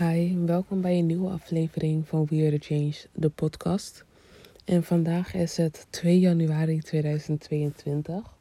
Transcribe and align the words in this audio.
Hi, 0.00 0.36
welkom 0.36 0.80
bij 0.80 0.98
een 0.98 1.06
nieuwe 1.06 1.30
aflevering 1.30 2.08
van 2.08 2.26
We 2.26 2.46
Are 2.46 2.58
Change, 2.58 2.94
de 3.12 3.28
podcast. 3.28 4.04
En 4.64 4.84
vandaag 4.84 5.34
is 5.34 5.56
het 5.56 5.86
2 5.90 6.18
januari 6.18 6.80
2022. 6.80 8.34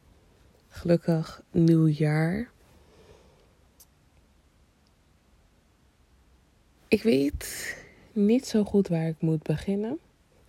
Gelukkig 0.69 1.41
nieuwjaar. 1.51 2.49
Ik 6.87 7.03
weet 7.03 7.77
niet 8.13 8.45
zo 8.45 8.63
goed 8.63 8.87
waar 8.87 9.07
ik 9.07 9.21
moet 9.21 9.43
beginnen, 9.43 9.99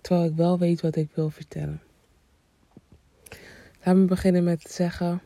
terwijl 0.01 0.29
ik 0.29 0.37
wel 0.37 0.59
weet 0.59 0.81
wat 0.81 0.97
ik 0.97 1.09
wil 1.15 1.31
vertellen. 1.31 1.83
Laat 3.85 3.97
me 3.97 4.05
beginnen 4.05 4.45
met 4.45 4.65
te 4.65 4.73
zeggen 4.73 5.23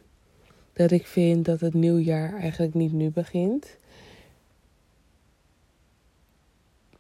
dat 0.73 0.91
ik 0.91 1.07
vind 1.07 1.45
dat 1.45 1.61
het 1.61 1.75
nieuwjaar 1.75 2.35
eigenlijk 2.41 2.75
niet 2.75 2.93
nu 2.93 3.11
begint. 3.11 3.77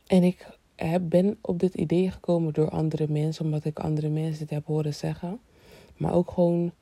En 0.06 0.22
ik 0.22 0.46
ben 1.00 1.38
op 1.40 1.58
dit 1.58 1.74
idee 1.74 2.10
gekomen 2.10 2.52
door 2.52 2.70
andere 2.70 3.06
mensen, 3.08 3.44
omdat 3.44 3.64
ik 3.64 3.78
andere 3.78 4.08
mensen 4.08 4.38
dit 4.38 4.50
heb 4.50 4.66
horen 4.66 4.94
zeggen. 4.94 5.40
Maar 5.96 6.12
ook 6.12 6.30
gewoon, 6.30 6.72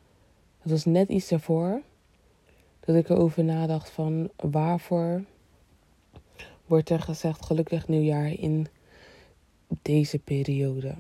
het 0.58 0.70
was 0.70 0.84
net 0.84 1.08
iets 1.08 1.28
daarvoor, 1.28 1.82
dat 2.80 2.96
ik 2.96 3.08
erover 3.08 3.44
nadacht 3.44 3.90
van 3.90 4.30
waarvoor 4.36 5.24
wordt 6.66 6.90
er 6.90 7.00
gezegd 7.00 7.44
gelukkig 7.44 7.88
nieuwjaar 7.88 8.32
in 8.32 8.66
deze 9.82 10.18
periode. 10.18 10.94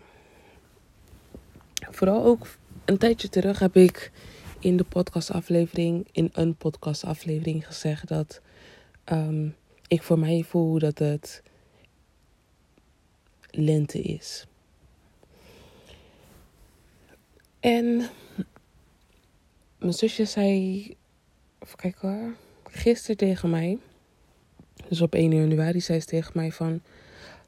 Vooral 1.90 2.24
ook 2.24 2.46
een 2.84 2.98
tijdje 2.98 3.28
terug 3.28 3.58
heb 3.58 3.76
ik 3.76 4.12
in 4.58 4.76
de 4.76 4.84
podcastaflevering, 4.84 6.08
in 6.12 6.30
een 6.32 6.54
podcastaflevering 6.56 7.66
gezegd 7.66 8.08
dat 8.08 8.40
ehm, 9.04 9.48
ik 9.88 10.02
voor 10.02 10.18
mij 10.18 10.42
voel 10.42 10.78
dat 10.78 10.98
het 10.98 11.42
lente 13.52 14.00
is. 14.00 14.46
En 17.60 18.08
mijn 19.78 19.92
zusje 19.92 20.24
zei, 20.24 20.96
kijken 21.76 22.08
hoor, 22.08 22.34
gisteren 22.64 23.16
tegen 23.16 23.50
mij, 23.50 23.78
dus 24.88 25.00
op 25.00 25.14
1 25.14 25.34
januari 25.34 25.80
zei 25.80 26.00
ze 26.00 26.06
tegen 26.06 26.32
mij 26.34 26.52
van, 26.52 26.80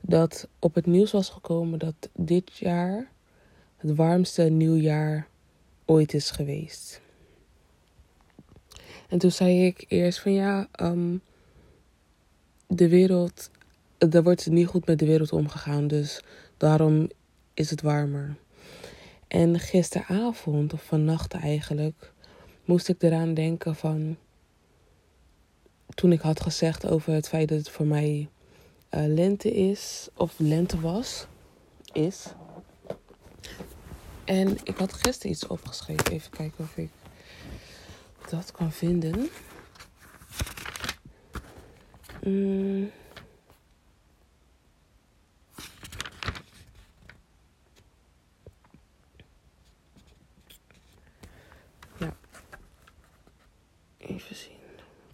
dat 0.00 0.48
op 0.58 0.74
het 0.74 0.86
nieuws 0.86 1.12
was 1.12 1.28
gekomen 1.28 1.78
dat 1.78 2.10
dit 2.12 2.56
jaar 2.56 3.10
het 3.76 3.94
warmste 3.94 4.42
nieuwjaar 4.42 5.28
ooit 5.84 6.14
is 6.14 6.30
geweest. 6.30 7.00
En 9.08 9.18
toen 9.18 9.30
zei 9.30 9.66
ik 9.66 9.84
eerst 9.88 10.20
van 10.20 10.32
ja, 10.32 10.68
um, 10.80 11.20
de 12.66 12.88
wereld 12.88 13.50
er 14.10 14.22
wordt 14.22 14.46
niet 14.46 14.66
goed 14.66 14.86
met 14.86 14.98
de 14.98 15.06
wereld 15.06 15.32
omgegaan. 15.32 15.86
Dus 15.86 16.22
daarom 16.56 17.10
is 17.54 17.70
het 17.70 17.82
warmer. 17.82 18.36
En 19.28 19.60
gisteravond, 19.60 20.72
of 20.72 20.82
vannacht 20.82 21.32
eigenlijk, 21.32 22.12
moest 22.64 22.88
ik 22.88 23.02
eraan 23.02 23.34
denken 23.34 23.74
van. 23.74 24.16
Toen 25.94 26.12
ik 26.12 26.20
had 26.20 26.40
gezegd 26.40 26.86
over 26.86 27.12
het 27.12 27.28
feit 27.28 27.48
dat 27.48 27.58
het 27.58 27.68
voor 27.68 27.86
mij 27.86 28.28
uh, 28.90 29.04
lente 29.06 29.54
is, 29.54 30.08
of 30.16 30.34
lente 30.36 30.80
was, 30.80 31.26
is. 31.92 32.26
En 34.24 34.56
ik 34.64 34.76
had 34.76 34.92
gisteren 34.92 35.32
iets 35.32 35.46
opgeschreven. 35.46 36.12
Even 36.12 36.30
kijken 36.30 36.64
of 36.64 36.76
ik 36.76 36.90
dat 38.30 38.52
kan 38.52 38.72
vinden. 38.72 39.28
Mm. 42.22 42.90
Even 54.08 54.36
zien. 54.36 54.52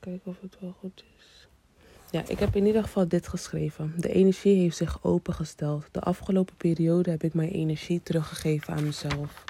Kijken 0.00 0.30
of 0.30 0.40
het 0.40 0.56
wel 0.60 0.74
goed 0.80 1.04
is. 1.18 1.48
Ja, 2.10 2.22
ik 2.28 2.38
heb 2.38 2.56
in 2.56 2.66
ieder 2.66 2.82
geval 2.82 3.08
dit 3.08 3.28
geschreven. 3.28 3.94
De 3.96 4.12
energie 4.12 4.60
heeft 4.60 4.76
zich 4.76 5.04
opengesteld. 5.04 5.84
De 5.90 6.00
afgelopen 6.00 6.56
periode 6.56 7.10
heb 7.10 7.22
ik 7.22 7.34
mijn 7.34 7.50
energie 7.50 8.02
teruggegeven 8.02 8.74
aan 8.74 8.84
mezelf. 8.84 9.44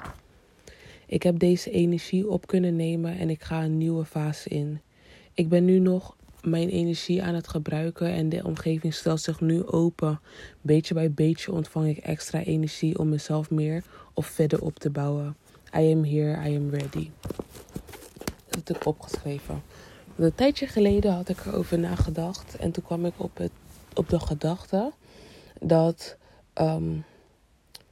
Ik 1.07 1.23
heb 1.23 1.39
deze 1.39 1.71
energie 1.71 2.29
op 2.29 2.47
kunnen 2.47 2.77
nemen 2.77 3.19
en 3.19 3.31
ik 3.31 3.43
ga 3.43 3.65
een 3.65 3.79
nieuwe 3.79 4.05
fase 4.05 4.49
in. 4.49 4.81
Ik 5.35 5.49
ben 5.49 5.65
nu 5.65 5.79
nog 5.79 6.17
mijn 6.43 6.69
energie 6.69 7.23
aan 7.23 7.35
het 7.35 7.49
gebruiken 7.49 8.09
en 8.09 8.29
de 8.29 8.45
omgeving 8.45 8.95
stelt 8.95 9.21
zich 9.21 9.41
nu 9.41 9.67
open. 9.67 10.21
Beetje 10.61 10.95
bij 10.95 11.13
beetje 11.13 11.53
ontvang 11.53 11.89
ik 11.89 11.99
extra 11.99 12.43
energie 12.43 12.99
om 12.99 13.09
mezelf 13.09 13.51
meer 13.51 13.83
of 14.15 14.27
verder 14.27 14.63
op 14.63 14.79
te 14.79 14.91
bouwen. 14.91 15.37
I 15.77 15.93
am 15.93 16.05
here, 16.05 16.49
I 16.49 16.57
am 16.57 16.71
ready 16.71 17.11
ik 18.69 18.87
opgeschreven. 18.87 19.63
een 20.17 20.35
tijdje 20.35 20.67
geleden 20.67 21.13
had 21.13 21.29
ik 21.29 21.47
erover 21.47 21.79
nagedacht. 21.79 22.57
En 22.57 22.71
toen 22.71 22.85
kwam 22.85 23.07
ik 23.07 23.15
op, 23.17 23.37
het, 23.37 23.53
op 23.95 24.09
de 24.09 24.21
gedachte 24.21 24.93
dat 25.61 26.17
ehm, 26.53 26.97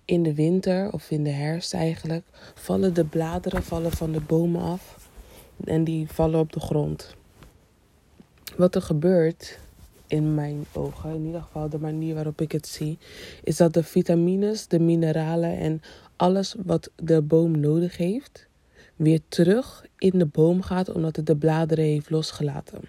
in 0.05 0.23
de 0.23 0.35
winter 0.35 0.93
of 0.93 1.11
in 1.11 1.25
de 1.25 1.31
herfst 1.31 1.75
eigenlijk 1.75 2.25
vallen 2.55 2.95
de 2.95 3.05
bladeren 3.05 3.63
vallen 3.63 3.93
van 3.93 4.13
de 4.13 4.21
bomen 4.21 4.63
af. 4.63 5.09
En 5.65 5.85
die 5.85 6.09
vallen 6.09 6.41
op 6.41 6.53
de 6.53 6.61
grond. 6.61 7.15
Wat 8.57 8.75
er 8.75 8.83
gebeurt 8.83 9.59
in 10.07 10.35
mijn 10.35 10.67
ogen, 10.73 11.15
in 11.15 11.27
ieder 11.27 11.43
geval 11.43 11.69
de 11.69 11.79
manier 11.79 12.15
waarop 12.15 12.41
ik 12.41 12.53
het 12.53 12.67
zie, 12.67 12.99
is 13.43 13.57
dat 13.57 13.73
de 13.73 13.83
vitamines, 13.83 14.67
de 14.67 14.81
mineralen 14.81 15.59
en 15.59 15.83
alles 16.17 16.55
wat 16.65 16.91
de 16.97 17.23
boom 17.23 17.61
nodig 17.61 17.97
heeft, 17.97 18.48
weer 18.99 19.21
terug 19.29 19.85
in 19.99 20.19
de 20.19 20.27
boom 20.27 20.63
gaat 20.63 20.93
omdat 20.93 21.17
het 21.17 21.27
de 21.27 21.37
bladeren 21.37 21.85
heeft 21.85 22.11
losgelaten. 22.11 22.81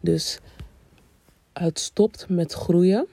Dus 0.00 0.38
het 1.52 1.78
stopt 1.78 2.28
met 2.28 2.52
groeien 2.52 3.06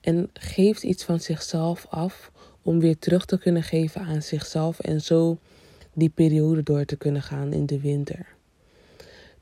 en 0.00 0.30
geeft 0.32 0.82
iets 0.82 1.04
van 1.04 1.20
zichzelf 1.20 1.86
af 1.90 2.30
om 2.62 2.80
weer 2.80 2.98
terug 2.98 3.24
te 3.24 3.38
kunnen 3.38 3.62
geven 3.62 4.00
aan 4.00 4.22
zichzelf 4.22 4.80
en 4.80 5.00
zo 5.00 5.38
die 5.92 6.08
periode 6.08 6.62
door 6.62 6.84
te 6.84 6.96
kunnen 6.96 7.22
gaan 7.22 7.52
in 7.52 7.66
de 7.66 7.80
winter. 7.80 8.26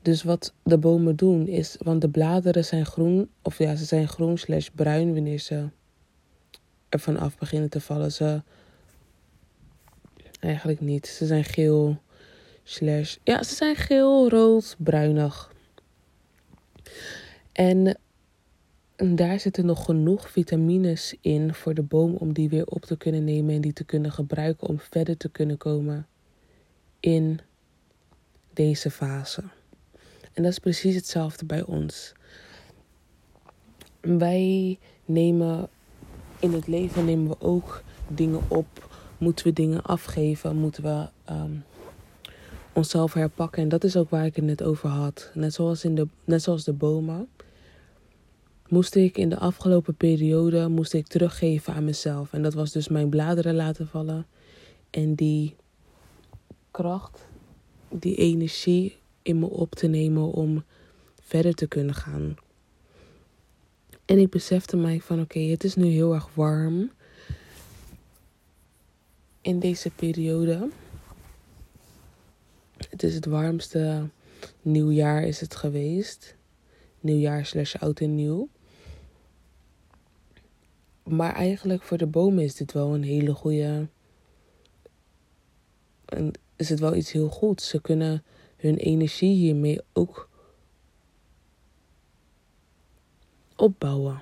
Dus 0.01 0.23
wat 0.23 0.53
de 0.63 0.77
bomen 0.77 1.15
doen 1.15 1.47
is, 1.47 1.75
want 1.79 2.01
de 2.01 2.09
bladeren 2.09 2.65
zijn 2.65 2.85
groen, 2.85 3.29
of 3.41 3.57
ja, 3.57 3.75
ze 3.75 3.85
zijn 3.85 4.07
groen 4.07 4.37
slash 4.37 4.67
bruin 4.75 5.13
wanneer 5.13 5.39
ze 5.39 5.67
ervan 6.89 7.17
af 7.17 7.37
beginnen 7.37 7.69
te 7.69 7.81
vallen. 7.81 8.11
Ze 8.11 8.41
Eigenlijk 10.43 10.79
niet. 10.79 11.07
Ze 11.07 11.25
zijn 11.25 11.43
geel 11.43 11.97
slash... 12.63 13.17
Ja, 13.23 13.43
ze 13.43 13.55
zijn 13.55 13.75
geel, 13.75 14.29
rood, 14.29 14.75
bruinig. 14.79 15.53
En, 17.51 17.97
daar 18.95 19.39
zitten 19.39 19.65
nog 19.65 19.85
genoeg 19.85 20.29
vitamines 20.29 21.15
in 21.21 21.53
voor 21.53 21.73
de 21.73 21.81
boom 21.81 22.15
om 22.15 22.33
die 22.33 22.49
weer 22.49 22.65
op 22.65 22.85
te 22.85 22.97
kunnen 22.97 23.23
nemen 23.23 23.55
en 23.55 23.61
die 23.61 23.73
te 23.73 23.83
kunnen 23.83 24.11
gebruiken 24.11 24.67
om 24.67 24.79
verder 24.79 25.17
te 25.17 25.29
kunnen 25.29 25.57
komen 25.57 26.07
in 26.99 27.39
deze 28.53 28.91
fase. 28.91 29.43
En 30.33 30.43
dat 30.43 30.51
is 30.51 30.59
precies 30.59 30.95
hetzelfde 30.95 31.45
bij 31.45 31.63
ons. 31.63 32.13
Wij 34.01 34.79
nemen 35.05 35.69
in 36.39 36.53
het 36.53 36.67
leven 36.67 37.05
nemen 37.05 37.27
we 37.27 37.35
ook 37.39 37.83
dingen 38.07 38.41
op 38.47 38.92
Moeten 39.23 39.45
we 39.45 39.53
dingen 39.53 39.83
afgeven? 39.83 40.55
Moeten 40.55 40.83
we 40.83 41.07
um, 41.33 41.63
onszelf 42.73 43.13
herpakken? 43.13 43.63
En 43.63 43.69
dat 43.69 43.83
is 43.83 43.95
ook 43.95 44.09
waar 44.09 44.25
ik 44.25 44.35
het 44.35 44.45
net 44.45 44.63
over 44.63 44.89
had. 44.89 45.31
Net 45.33 45.53
zoals, 45.53 45.83
in 45.83 45.95
de, 45.95 46.07
net 46.23 46.41
zoals 46.41 46.63
de 46.63 46.73
bomen. 46.73 47.27
Moest 48.67 48.95
ik 48.95 49.17
in 49.17 49.29
de 49.29 49.37
afgelopen 49.37 49.95
periode 49.95 50.67
moest 50.67 50.93
ik 50.93 51.07
teruggeven 51.07 51.73
aan 51.73 51.83
mezelf. 51.83 52.33
En 52.33 52.41
dat 52.41 52.53
was 52.53 52.71
dus 52.71 52.87
mijn 52.87 53.09
bladeren 53.09 53.55
laten 53.55 53.87
vallen. 53.87 54.25
En 54.89 55.15
die 55.15 55.55
kracht, 56.71 57.27
die 57.89 58.15
energie 58.15 58.97
in 59.21 59.39
me 59.39 59.45
op 59.45 59.75
te 59.75 59.87
nemen 59.87 60.31
om 60.31 60.63
verder 61.21 61.53
te 61.53 61.67
kunnen 61.67 61.95
gaan. 61.95 62.35
En 64.05 64.17
ik 64.19 64.29
besefte 64.29 64.77
mij 64.77 64.99
van 64.99 65.21
oké, 65.21 65.39
het 65.39 65.63
is 65.63 65.75
nu 65.75 65.85
heel 65.85 66.13
erg 66.13 66.29
warm 66.33 66.91
in 69.43 69.59
deze 69.59 69.89
periode. 69.89 70.69
Het 72.89 73.03
is 73.03 73.15
het 73.15 73.25
warmste 73.25 74.09
nieuwjaar 74.61 75.23
is 75.23 75.39
het 75.39 75.55
geweest. 75.55 76.35
Nieuwjaar 76.99 77.45
slash 77.45 77.75
oud 77.75 77.99
en 77.99 78.15
nieuw. 78.15 78.49
Maar 81.03 81.33
eigenlijk 81.33 81.83
voor 81.83 81.97
de 81.97 82.07
bomen 82.07 82.43
is 82.43 82.55
dit 82.55 82.71
wel 82.71 82.93
een 82.93 83.03
hele 83.03 83.33
goede. 83.33 83.87
En 86.05 86.31
is 86.55 86.69
het 86.69 86.79
wel 86.79 86.95
iets 86.95 87.11
heel 87.11 87.29
goeds. 87.29 87.67
Ze 87.67 87.81
kunnen 87.81 88.23
hun 88.57 88.77
energie 88.77 89.35
hiermee 89.35 89.81
ook 89.93 90.29
opbouwen. 93.55 94.21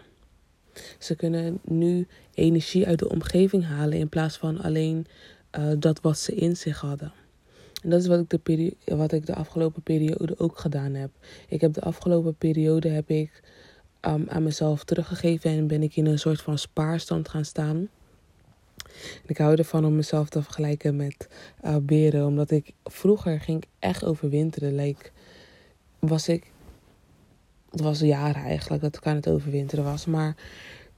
Ze 1.00 1.16
kunnen 1.16 1.60
nu 1.64 2.08
energie 2.34 2.88
uit 2.88 3.00
de 3.00 3.10
omgeving 3.10 3.66
halen 3.66 3.98
in 3.98 4.10
plaats 4.10 4.38
van 4.38 4.62
alleen 4.62 5.08
uh, 5.60 5.72
dat 5.80 6.02
wat 6.02 6.18
ze 6.18 6.36
in 6.36 6.58
zich 6.58 6.80
hadden. 6.80 7.14
En 7.84 7.90
dat 7.90 8.02
is 8.02 8.08
wat 8.08 8.20
ik, 8.20 8.30
de 8.30 8.38
periode, 8.38 8.76
wat 8.86 9.12
ik 9.12 9.26
de 9.26 9.36
afgelopen 9.36 9.82
periode 9.82 10.40
ook 10.40 10.60
gedaan 10.60 10.94
heb. 10.94 11.12
Ik 11.48 11.62
heb 11.62 11.74
de 11.74 11.82
afgelopen 11.82 12.36
periode 12.36 12.90
heb 12.90 13.10
ik 13.10 13.42
um, 14.02 14.26
aan 14.30 14.44
mezelf 14.44 14.84
teruggegeven 14.84 15.52
en 15.52 15.68
ben 15.68 15.84
ik 15.84 15.96
in 15.96 16.06
een 16.06 16.20
soort 16.20 16.42
van 16.42 16.58
spaarstand 16.58 17.30
gaan 17.30 17.46
staan. 17.46 17.90
ik 19.26 19.38
hou 19.38 19.56
ervan 19.56 19.86
om 19.86 19.96
mezelf 19.96 20.30
te 20.30 20.44
vergelijken 20.44 20.96
met 20.96 21.28
uh, 21.66 21.76
beren, 21.82 22.26
omdat 22.26 22.52
ik 22.52 22.74
vroeger 22.84 23.40
ging 23.40 23.64
echt 23.80 24.06
overwinteren. 24.06 24.76
Like, 24.76 25.10
was 26.00 26.28
ik, 26.28 26.51
het 27.72 27.82
was 27.82 28.00
jaren 28.00 28.44
eigenlijk 28.44 28.82
dat 28.82 28.96
ik 28.96 29.06
aan 29.06 29.16
het 29.16 29.30
overwinteren 29.30 29.84
was, 29.84 30.06
maar 30.06 30.36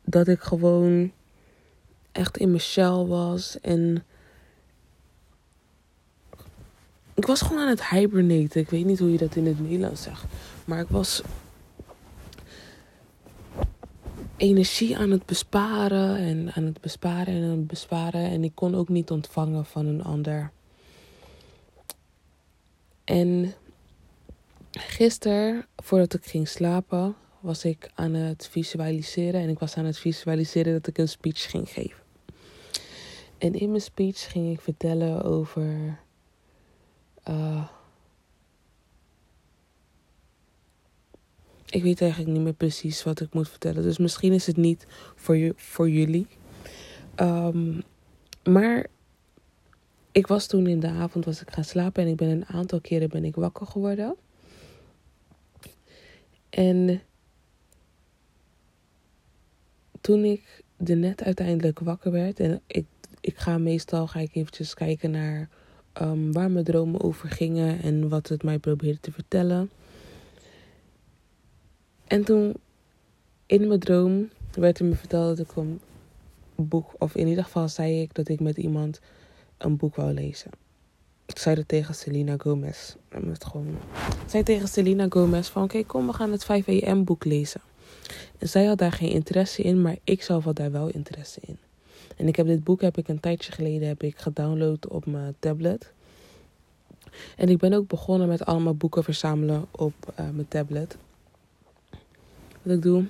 dat 0.03 0.27
ik 0.27 0.41
gewoon 0.41 1.11
echt 2.11 2.37
in 2.37 2.49
mijn 2.49 2.61
shell 2.61 3.05
was 3.05 3.59
en 3.59 4.03
ik 7.13 7.25
was 7.25 7.41
gewoon 7.41 7.61
aan 7.61 7.69
het 7.69 7.89
hibernaten. 7.89 8.61
Ik 8.61 8.69
weet 8.69 8.85
niet 8.85 8.99
hoe 8.99 9.11
je 9.11 9.17
dat 9.17 9.35
in 9.35 9.45
het 9.45 9.59
Nederlands 9.59 10.01
zegt. 10.01 10.23
Maar 10.65 10.79
ik 10.79 10.89
was 10.89 11.21
energie 14.37 14.97
aan 14.97 15.11
het 15.11 15.25
besparen 15.25 16.17
en 16.17 16.51
aan 16.53 16.63
het 16.63 16.81
besparen 16.81 17.33
en 17.33 17.43
aan 17.43 17.57
het 17.57 17.67
besparen. 17.67 18.29
En 18.29 18.43
ik 18.43 18.55
kon 18.55 18.75
ook 18.75 18.89
niet 18.89 19.11
ontvangen 19.11 19.65
van 19.65 19.85
een 19.85 20.03
ander. 20.03 20.51
En 23.03 23.53
gisteren, 24.79 25.65
voordat 25.75 26.13
ik 26.13 26.25
ging 26.25 26.47
slapen, 26.47 27.15
was 27.39 27.65
ik 27.65 27.91
aan 27.93 28.13
het 28.13 28.47
visualiseren. 28.51 29.41
En 29.41 29.49
ik 29.49 29.59
was 29.59 29.77
aan 29.77 29.85
het 29.85 29.97
visualiseren 29.97 30.73
dat 30.73 30.87
ik 30.87 30.97
een 30.97 31.09
speech 31.09 31.49
ging 31.49 31.69
geven. 31.69 32.01
En 33.37 33.53
in 33.53 33.69
mijn 33.69 33.81
speech 33.81 34.31
ging 34.31 34.53
ik 34.53 34.61
vertellen 34.61 35.23
over 35.23 35.99
uh, 37.29 37.63
ik 41.73 41.83
weet 41.83 42.01
eigenlijk 42.01 42.31
niet 42.31 42.41
meer 42.41 42.53
precies 42.53 43.03
wat 43.03 43.19
ik 43.19 43.33
moet 43.33 43.49
vertellen. 43.49 43.83
Dus 43.83 43.97
misschien 43.97 44.33
is 44.33 44.45
het 44.45 44.57
niet 44.57 44.85
voor, 45.15 45.37
voor 45.55 45.89
jullie. 45.89 46.27
Um, 47.15 47.83
maar 48.43 48.87
ik 50.11 50.27
was 50.27 50.47
toen 50.47 50.67
in 50.67 50.79
de 50.79 50.87
avond 50.87 51.25
was 51.25 51.41
ik 51.41 51.51
gaan 51.51 51.63
slapen 51.63 52.03
en 52.03 52.09
ik 52.09 52.15
ben 52.15 52.29
een 52.29 52.45
aantal 52.45 52.81
keren 52.81 53.09
ben 53.09 53.23
ik 53.23 53.35
wakker 53.35 53.67
geworden. 53.67 54.15
En 56.53 57.01
toen 60.01 60.23
ik 60.23 60.63
er 60.85 60.97
net 60.97 61.23
uiteindelijk 61.23 61.79
wakker 61.79 62.11
werd 62.11 62.39
en 62.39 62.61
ik, 62.67 62.85
ik 63.21 63.37
ga 63.37 63.57
meestal 63.57 64.07
ga 64.07 64.19
ik 64.19 64.35
eventjes 64.35 64.73
kijken 64.73 65.11
naar 65.11 65.49
um, 66.01 66.31
waar 66.31 66.51
mijn 66.51 66.65
dromen 66.65 67.01
over 67.01 67.29
gingen 67.29 67.81
en 67.81 68.09
wat 68.09 68.27
het 68.27 68.43
mij 68.43 68.59
probeerde 68.59 68.99
te 68.99 69.11
vertellen. 69.11 69.69
En 72.07 72.23
toen 72.23 72.53
in 73.45 73.67
mijn 73.67 73.79
droom 73.79 74.29
werd 74.51 74.79
er 74.79 74.85
me 74.85 74.95
verteld 74.95 75.37
dat 75.37 75.49
ik 75.49 75.55
een 75.55 75.79
boek, 76.55 76.93
of 76.97 77.15
in 77.15 77.27
ieder 77.27 77.43
geval 77.43 77.69
zei 77.69 78.01
ik 78.01 78.13
dat 78.13 78.27
ik 78.27 78.39
met 78.39 78.57
iemand 78.57 78.99
een 79.57 79.77
boek 79.77 79.95
wou 79.95 80.13
lezen. 80.13 80.51
Ik 81.33 81.39
zei 81.39 81.55
dat 81.55 81.67
tegen 81.67 81.95
Selena 81.95 82.35
Gomez. 82.37 82.95
Ik 83.09 83.43
gewoon... 83.43 83.77
Zei 84.27 84.43
tegen 84.43 84.67
Selena 84.67 85.05
Gomez 85.09 85.47
van 85.47 85.63
oké, 85.63 85.83
kom 85.83 86.07
we 86.07 86.13
gaan 86.13 86.31
het 86.31 86.45
5 86.45 86.83
am 86.83 87.03
boek 87.03 87.25
lezen. 87.25 87.61
En 88.37 88.49
zij 88.49 88.65
had 88.65 88.77
daar 88.77 88.91
geen 88.91 89.09
interesse 89.09 89.61
in, 89.61 89.81
maar 89.81 89.95
ik 90.03 90.23
zelf 90.23 90.43
had 90.43 90.55
daar 90.55 90.71
wel 90.71 90.87
interesse 90.87 91.39
in. 91.45 91.57
En 92.17 92.27
ik 92.27 92.35
heb 92.35 92.45
dit 92.45 92.63
boek 92.63 92.81
heb 92.81 92.97
ik 92.97 93.07
een 93.07 93.19
tijdje 93.19 93.51
geleden 93.51 93.87
heb 93.87 94.03
ik 94.03 94.17
gedownload 94.17 94.87
op 94.87 95.05
mijn 95.05 95.35
tablet. 95.39 95.91
En 97.37 97.49
ik 97.49 97.57
ben 97.57 97.73
ook 97.73 97.87
begonnen 97.87 98.27
met 98.27 98.45
allemaal 98.45 98.75
boeken 98.75 99.03
verzamelen 99.03 99.65
op 99.71 99.93
uh, 100.19 100.29
mijn 100.29 100.47
tablet. 100.47 100.97
Wat 102.61 102.75
ik 102.75 102.81
doe, 102.81 103.05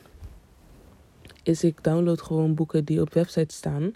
is 1.44 1.64
ik 1.64 1.84
download 1.84 2.22
gewoon 2.22 2.54
boeken 2.54 2.86
die 2.86 3.02
op 3.02 3.14
websites 3.14 3.56
staan. 3.56 3.94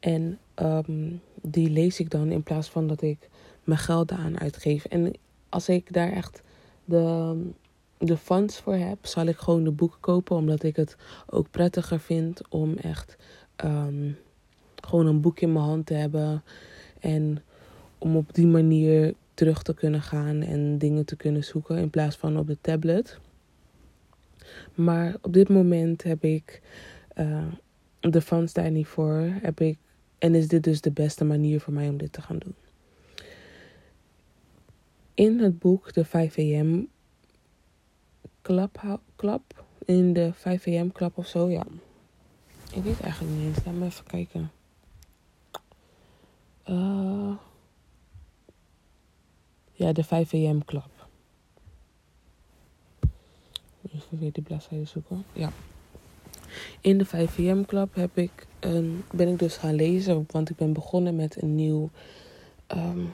En 0.00 0.38
um, 0.62 1.20
die 1.42 1.70
lees 1.70 2.00
ik 2.00 2.10
dan 2.10 2.30
in 2.30 2.42
plaats 2.42 2.68
van 2.68 2.86
dat 2.86 3.02
ik 3.02 3.28
mijn 3.66 3.78
geld 3.78 4.12
aan 4.12 4.40
uitgeef. 4.40 4.84
En 4.84 5.12
als 5.48 5.68
ik 5.68 5.92
daar 5.92 6.12
echt 6.12 6.42
de, 6.84 7.36
de 7.98 8.16
funds 8.16 8.60
voor 8.60 8.74
heb, 8.74 9.06
zal 9.06 9.26
ik 9.26 9.36
gewoon 9.36 9.64
de 9.64 9.70
boeken 9.70 10.00
kopen. 10.00 10.36
Omdat 10.36 10.62
ik 10.62 10.76
het 10.76 10.96
ook 11.26 11.50
prettiger 11.50 12.00
vind 12.00 12.48
om 12.48 12.76
echt 12.76 13.16
um, 13.64 14.16
gewoon 14.76 15.06
een 15.06 15.20
boek 15.20 15.40
in 15.40 15.52
mijn 15.52 15.64
hand 15.64 15.86
te 15.86 15.94
hebben. 15.94 16.42
En 17.00 17.42
om 17.98 18.16
op 18.16 18.34
die 18.34 18.46
manier 18.46 19.14
terug 19.34 19.62
te 19.62 19.74
kunnen 19.74 20.02
gaan 20.02 20.42
en 20.42 20.78
dingen 20.78 21.04
te 21.04 21.16
kunnen 21.16 21.44
zoeken 21.44 21.78
in 21.78 21.90
plaats 21.90 22.16
van 22.16 22.38
op 22.38 22.46
de 22.46 22.58
tablet. 22.60 23.18
Maar 24.74 25.16
op 25.22 25.32
dit 25.32 25.48
moment 25.48 26.02
heb 26.02 26.24
ik 26.24 26.62
uh, 27.16 27.46
de 28.00 28.20
funds 28.20 28.52
daar 28.52 28.70
niet 28.70 28.86
voor. 28.86 29.28
Heb 29.42 29.60
ik, 29.60 29.78
en 30.18 30.34
is 30.34 30.48
dit 30.48 30.64
dus 30.64 30.80
de 30.80 30.90
beste 30.90 31.24
manier 31.24 31.60
voor 31.60 31.72
mij 31.72 31.88
om 31.88 31.96
dit 31.96 32.12
te 32.12 32.22
gaan 32.22 32.38
doen. 32.38 32.54
In 35.16 35.38
het 35.38 35.58
boek 35.58 35.92
de 35.92 36.04
5 36.04 36.38
am 36.38 36.88
club, 38.42 38.98
club 39.16 39.64
in 39.84 40.12
de 40.12 40.32
5 40.32 40.66
am 40.66 40.92
club 40.92 41.18
of 41.18 41.26
zo, 41.26 41.48
ja. 41.48 41.66
Ik 42.72 42.82
weet 42.82 43.00
eigenlijk 43.00 43.34
niet 43.34 43.46
eens. 43.46 43.64
Laat 43.64 43.74
me 43.74 43.84
even 43.84 44.04
kijken. 44.04 44.50
Uh, 46.68 47.32
ja, 49.72 49.92
de 49.92 50.04
5 50.04 50.34
am 50.34 50.64
club. 50.64 51.08
Even 53.94 54.18
weer 54.18 54.32
die 54.32 54.42
bladzijde 54.42 54.84
zoeken. 54.84 55.24
Ja. 55.32 55.52
In 56.80 56.98
de 56.98 57.04
5 57.04 57.38
am 57.38 57.66
club 57.66 57.94
heb 57.94 58.18
ik 58.18 58.46
een, 58.60 59.04
ben 59.12 59.28
ik 59.28 59.38
dus 59.38 59.56
gaan 59.56 59.74
lezen. 59.74 60.26
Want 60.30 60.50
ik 60.50 60.56
ben 60.56 60.72
begonnen 60.72 61.16
met 61.16 61.42
een 61.42 61.54
nieuw... 61.54 61.90
Um, 62.68 63.12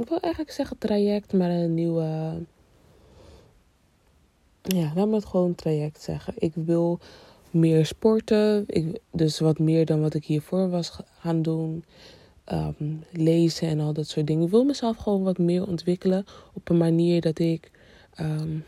ik 0.00 0.08
wil 0.08 0.20
eigenlijk 0.20 0.52
zeggen 0.52 0.78
traject, 0.78 1.32
maar 1.32 1.50
een 1.50 1.74
nieuwe... 1.74 2.38
Ja, 4.62 4.92
laat 4.94 5.08
me 5.08 5.14
het 5.14 5.24
gewoon 5.24 5.54
traject 5.54 6.02
zeggen. 6.02 6.34
Ik 6.36 6.52
wil 6.54 6.98
meer 7.50 7.86
sporten. 7.86 8.66
Dus 9.10 9.38
wat 9.38 9.58
meer 9.58 9.86
dan 9.86 10.00
wat 10.00 10.14
ik 10.14 10.24
hiervoor 10.24 10.70
was 10.70 10.98
gaan 11.18 11.42
doen. 11.42 11.84
Um, 12.52 13.04
lezen 13.12 13.68
en 13.68 13.80
al 13.80 13.92
dat 13.92 14.08
soort 14.08 14.26
dingen. 14.26 14.44
Ik 14.44 14.50
wil 14.50 14.64
mezelf 14.64 14.96
gewoon 14.96 15.22
wat 15.22 15.38
meer 15.38 15.66
ontwikkelen 15.66 16.26
op 16.52 16.68
een 16.68 16.76
manier 16.76 17.20
dat 17.20 17.38
ik 17.38 17.70
um, 18.20 18.64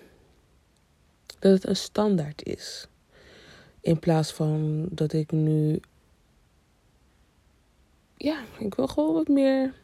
dat 1.39 1.53
het 1.53 1.67
een 1.67 1.77
standaard 1.77 2.45
is. 2.45 2.87
In 3.81 3.99
plaats 3.99 4.33
van 4.33 4.87
dat 4.91 5.13
ik 5.13 5.33
nu. 5.33 5.81
Ja, 8.17 8.41
ik 8.59 8.75
wil 8.75 8.87
gewoon 8.87 9.15
wat 9.15 9.29
meer. 9.29 9.75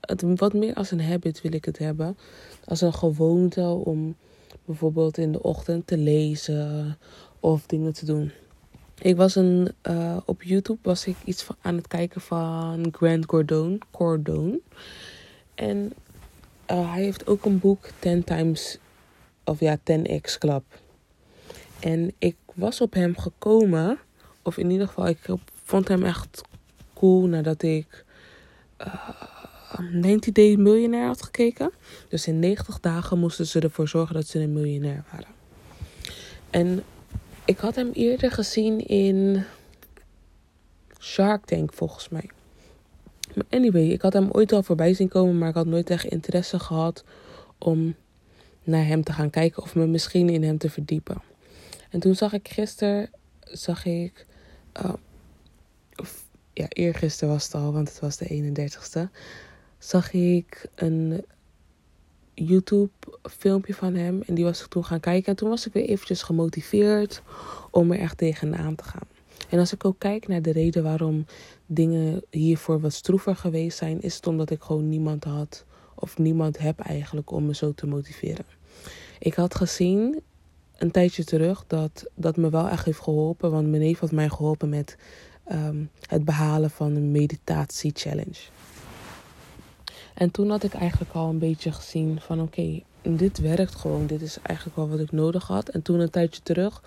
Het, 0.00 0.22
wat 0.36 0.52
meer 0.52 0.74
als 0.74 0.90
een 0.90 1.02
habit 1.02 1.40
wil 1.40 1.54
ik 1.54 1.64
het 1.64 1.78
hebben. 1.78 2.16
Als 2.64 2.80
een 2.80 2.94
gewoonte 2.94 3.62
om 3.62 4.16
bijvoorbeeld 4.64 5.18
in 5.18 5.32
de 5.32 5.42
ochtend 5.42 5.86
te 5.86 5.98
lezen 5.98 6.98
of 7.40 7.66
dingen 7.66 7.92
te 7.92 8.04
doen. 8.04 8.32
Ik 8.98 9.16
was 9.16 9.34
een, 9.34 9.72
uh, 9.82 10.16
op 10.24 10.42
YouTube 10.42 10.78
was 10.82 11.06
ik 11.06 11.16
iets 11.24 11.42
van, 11.42 11.56
aan 11.60 11.76
het 11.76 11.86
kijken 11.86 12.20
van 12.20 12.88
Grant 12.92 13.26
Cardone. 13.26 13.78
Cardone. 13.90 14.60
En 15.54 15.92
uh, 16.70 16.92
hij 16.92 17.02
heeft 17.02 17.26
ook 17.26 17.44
een 17.44 17.58
boek, 17.58 17.88
10 17.98 18.24
Times, 18.24 18.78
of 19.44 19.60
ja, 19.60 19.78
10x 19.78 20.38
Club. 20.38 20.62
En 21.80 22.12
ik 22.18 22.36
was 22.54 22.80
op 22.80 22.92
hem 22.92 23.16
gekomen, 23.18 23.98
of 24.42 24.56
in 24.56 24.70
ieder 24.70 24.86
geval, 24.86 25.08
ik 25.08 25.18
vond 25.64 25.88
hem 25.88 26.04
echt 26.04 26.42
cool 26.94 27.26
nadat 27.26 27.62
ik 27.62 28.04
uh, 28.80 29.10
90 29.82 30.32
Day 30.32 30.56
Millionaire 30.56 31.06
had 31.06 31.22
gekeken. 31.22 31.70
Dus 32.08 32.26
in 32.26 32.38
90 32.38 32.80
dagen 32.80 33.18
moesten 33.18 33.46
ze 33.46 33.60
ervoor 33.60 33.88
zorgen 33.88 34.14
dat 34.14 34.26
ze 34.26 34.38
een 34.38 34.52
miljonair 34.52 35.04
waren. 35.12 35.34
En 36.50 36.82
ik 37.44 37.58
had 37.58 37.74
hem 37.74 37.90
eerder 37.92 38.30
gezien 38.30 38.86
in 38.86 39.44
Shark 41.00 41.44
Tank, 41.44 41.72
volgens 41.72 42.08
mij. 42.08 42.30
Anyway, 43.50 43.88
ik 43.88 44.02
had 44.02 44.12
hem 44.12 44.28
ooit 44.30 44.52
al 44.52 44.62
voorbij 44.62 44.94
zien 44.94 45.08
komen, 45.08 45.38
maar 45.38 45.48
ik 45.48 45.54
had 45.54 45.66
nooit 45.66 45.90
echt 45.90 46.04
interesse 46.04 46.58
gehad 46.58 47.04
om 47.58 47.94
naar 48.62 48.86
hem 48.86 49.02
te 49.04 49.12
gaan 49.12 49.30
kijken 49.30 49.62
of 49.62 49.74
me 49.74 49.86
misschien 49.86 50.28
in 50.28 50.42
hem 50.42 50.58
te 50.58 50.70
verdiepen. 50.70 51.22
En 51.90 52.00
toen 52.00 52.14
zag 52.14 52.32
ik 52.32 52.48
gisteren, 52.48 53.10
zag 53.40 53.84
ik, 53.84 54.26
uh, 54.82 54.92
ja, 56.52 56.66
eergisteren 56.68 57.34
was 57.34 57.44
het 57.44 57.54
al, 57.54 57.72
want 57.72 57.88
het 57.88 58.00
was 58.00 58.16
de 58.16 58.26
31ste, 58.26 59.10
zag 59.78 60.12
ik 60.12 60.66
een 60.74 61.24
YouTube 62.34 62.90
filmpje 63.22 63.74
van 63.74 63.94
hem. 63.94 64.22
En 64.26 64.34
die 64.34 64.44
was 64.44 64.60
ik 64.60 64.66
toen 64.66 64.84
gaan 64.84 65.00
kijken. 65.00 65.26
En 65.30 65.36
toen 65.36 65.48
was 65.48 65.66
ik 65.66 65.72
weer 65.72 65.88
eventjes 65.88 66.22
gemotiveerd 66.22 67.22
om 67.70 67.92
er 67.92 67.98
echt 67.98 68.18
tegenaan 68.18 68.74
te 68.74 68.84
gaan. 68.84 69.08
En 69.48 69.58
als 69.58 69.72
ik 69.72 69.84
ook 69.84 69.98
kijk 69.98 70.28
naar 70.28 70.42
de 70.42 70.52
reden 70.52 70.82
waarom 70.82 71.26
dingen 71.66 72.22
hiervoor 72.30 72.80
wat 72.80 72.92
stroever 72.92 73.36
geweest 73.36 73.78
zijn, 73.78 74.00
is 74.00 74.14
het 74.14 74.26
omdat 74.26 74.50
ik 74.50 74.62
gewoon 74.62 74.88
niemand 74.88 75.24
had 75.24 75.64
of 75.94 76.18
niemand 76.18 76.58
heb 76.58 76.80
eigenlijk 76.80 77.30
om 77.30 77.46
me 77.46 77.54
zo 77.54 77.72
te 77.72 77.86
motiveren. 77.86 78.44
Ik 79.18 79.34
had 79.34 79.54
gezien 79.54 80.20
een 80.76 80.90
tijdje 80.90 81.24
terug 81.24 81.64
dat 81.66 82.06
dat 82.14 82.36
me 82.36 82.50
wel 82.50 82.68
echt 82.68 82.84
heeft 82.84 83.00
geholpen, 83.00 83.50
want 83.50 83.68
mijn 83.68 83.82
neef 83.82 83.98
had 83.98 84.12
mij 84.12 84.28
geholpen 84.28 84.68
met 84.68 84.96
ehm, 85.44 85.84
het 86.00 86.24
behalen 86.24 86.70
van 86.70 86.94
een 86.94 87.10
meditatie 87.10 87.90
challenge. 87.94 88.40
En 90.16 90.30
toen 90.30 90.50
had 90.50 90.62
ik 90.62 90.74
eigenlijk 90.74 91.12
al 91.12 91.28
een 91.28 91.38
beetje 91.38 91.72
gezien 91.72 92.20
van 92.20 92.40
oké, 92.40 92.82
dit 93.02 93.38
werkt 93.38 93.74
gewoon. 93.74 94.06
Dit 94.06 94.22
is 94.22 94.38
eigenlijk 94.42 94.76
wel 94.76 94.88
wat 94.88 94.98
ik 94.98 95.12
nodig 95.12 95.46
had. 95.46 95.68
En 95.68 95.82
toen 95.82 96.00
een 96.00 96.10
tijdje 96.10 96.42
terug 96.42 96.82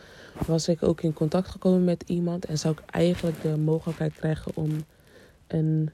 was 0.45 0.67
ik 0.67 0.83
ook 0.83 1.01
in 1.01 1.13
contact 1.13 1.47
gekomen 1.47 1.83
met 1.83 2.03
iemand. 2.05 2.45
En 2.45 2.57
zou 2.57 2.73
ik 2.73 2.91
eigenlijk 2.91 3.41
de 3.41 3.57
mogelijkheid 3.57 4.13
krijgen 4.13 4.51
om 4.55 4.85
een 5.47 5.89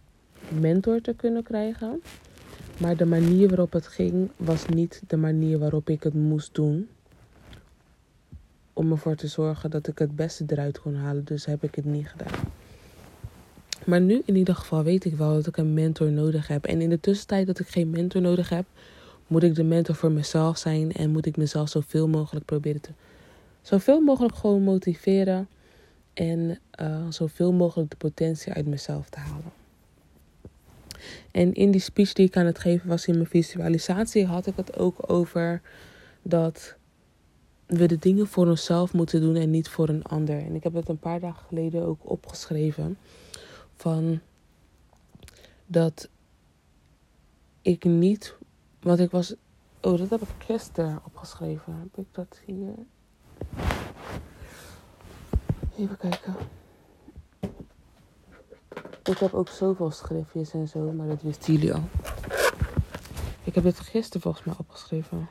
mentor 0.59 1.01
te 1.01 1.13
kunnen 1.13 1.43
krijgen. 1.43 2.01
Maar 2.77 2.97
de 2.97 3.05
manier 3.05 3.47
waarop 3.47 3.73
het 3.73 3.87
ging 3.87 4.29
was 4.37 4.65
niet 4.65 5.01
de 5.07 5.17
manier 5.17 5.59
waarop 5.59 5.89
ik 5.89 6.03
het 6.03 6.13
moest 6.13 6.53
doen. 6.53 6.89
Om 8.73 8.91
ervoor 8.91 9.15
te 9.15 9.27
zorgen 9.27 9.69
dat 9.69 9.87
ik 9.87 9.99
het 9.99 10.15
beste 10.15 10.43
eruit 10.47 10.79
kon 10.79 10.95
halen. 10.95 11.23
Dus 11.23 11.45
heb 11.45 11.63
ik 11.63 11.75
het 11.75 11.85
niet 11.85 12.07
gedaan. 12.07 12.43
Maar 13.85 14.01
nu 14.01 14.21
in 14.25 14.35
ieder 14.35 14.55
geval 14.55 14.83
weet 14.83 15.05
ik 15.05 15.15
wel 15.15 15.33
dat 15.33 15.47
ik 15.47 15.57
een 15.57 15.73
mentor 15.73 16.11
nodig 16.11 16.47
heb. 16.47 16.65
En 16.65 16.81
in 16.81 16.89
de 16.89 16.99
tussentijd 16.99 17.47
dat 17.47 17.59
ik 17.59 17.67
geen 17.67 17.89
mentor 17.89 18.21
nodig 18.21 18.49
heb, 18.49 18.65
moet 19.27 19.43
ik 19.43 19.55
de 19.55 19.63
mentor 19.63 19.95
voor 19.95 20.11
mezelf 20.11 20.57
zijn 20.57 20.91
en 20.91 21.11
moet 21.11 21.25
ik 21.25 21.37
mezelf 21.37 21.69
zoveel 21.69 22.07
mogelijk 22.07 22.45
proberen 22.45 22.81
te. 22.81 22.89
Zoveel 23.61 24.01
mogelijk 24.01 24.35
gewoon 24.35 24.63
motiveren 24.63 25.47
en 26.13 26.59
uh, 26.81 27.05
zoveel 27.09 27.53
mogelijk 27.53 27.89
de 27.89 27.97
potentie 27.97 28.53
uit 28.53 28.65
mezelf 28.65 29.09
te 29.09 29.19
halen. 29.19 29.51
En 31.31 31.53
in 31.53 31.71
die 31.71 31.81
speech 31.81 32.13
die 32.13 32.25
ik 32.25 32.37
aan 32.37 32.45
het 32.45 32.59
geven 32.59 32.87
was 32.87 33.05
in 33.07 33.15
mijn 33.15 33.27
visualisatie, 33.27 34.25
had 34.25 34.47
ik 34.47 34.55
het 34.55 34.77
ook 34.77 35.11
over 35.11 35.61
dat 36.21 36.75
we 37.65 37.85
de 37.85 37.97
dingen 37.99 38.27
voor 38.27 38.47
onszelf 38.47 38.93
moeten 38.93 39.21
doen 39.21 39.35
en 39.35 39.49
niet 39.49 39.69
voor 39.69 39.89
een 39.89 40.03
ander. 40.03 40.37
En 40.37 40.55
ik 40.55 40.63
heb 40.63 40.73
het 40.73 40.89
een 40.89 40.99
paar 40.99 41.19
dagen 41.19 41.45
geleden 41.47 41.83
ook 41.85 41.99
opgeschreven 42.09 42.97
van 43.75 44.19
dat 45.65 46.09
ik 47.61 47.83
niet, 47.83 48.35
want 48.79 48.99
ik 48.99 49.11
was, 49.11 49.35
oh 49.81 49.97
dat 49.97 50.09
heb 50.09 50.21
ik 50.21 50.27
gisteren 50.37 51.01
opgeschreven. 51.05 51.79
Heb 51.79 52.05
ik 52.05 52.13
dat 52.13 52.39
hier? 52.45 52.73
Even 55.77 55.97
kijken. 55.97 56.35
Ik 59.03 59.17
heb 59.17 59.33
ook 59.33 59.49
zoveel 59.49 59.91
schriftjes 59.91 60.53
en 60.53 60.67
zo, 60.67 60.91
maar 60.91 61.07
dat 61.07 61.21
wisten 61.21 61.53
jullie 61.53 61.73
al. 61.73 61.89
Ik 63.43 63.55
heb 63.55 63.63
het 63.63 63.79
gisteren 63.79 64.21
volgens 64.21 64.45
mij 64.45 64.55
opgeschreven. 64.57 65.29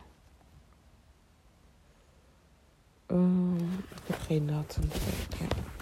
Um, 3.06 3.56
ik 3.78 4.06
heb 4.06 4.20
geen 4.20 4.46
datum. 4.46 4.88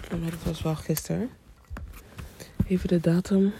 Ja, 0.09 0.17
maar 0.17 0.29
dat 0.29 0.43
was 0.43 0.61
wel 0.61 0.75
gisteren. 0.75 1.29
Even 2.67 2.87
de 2.87 2.99
datum. 2.99 3.53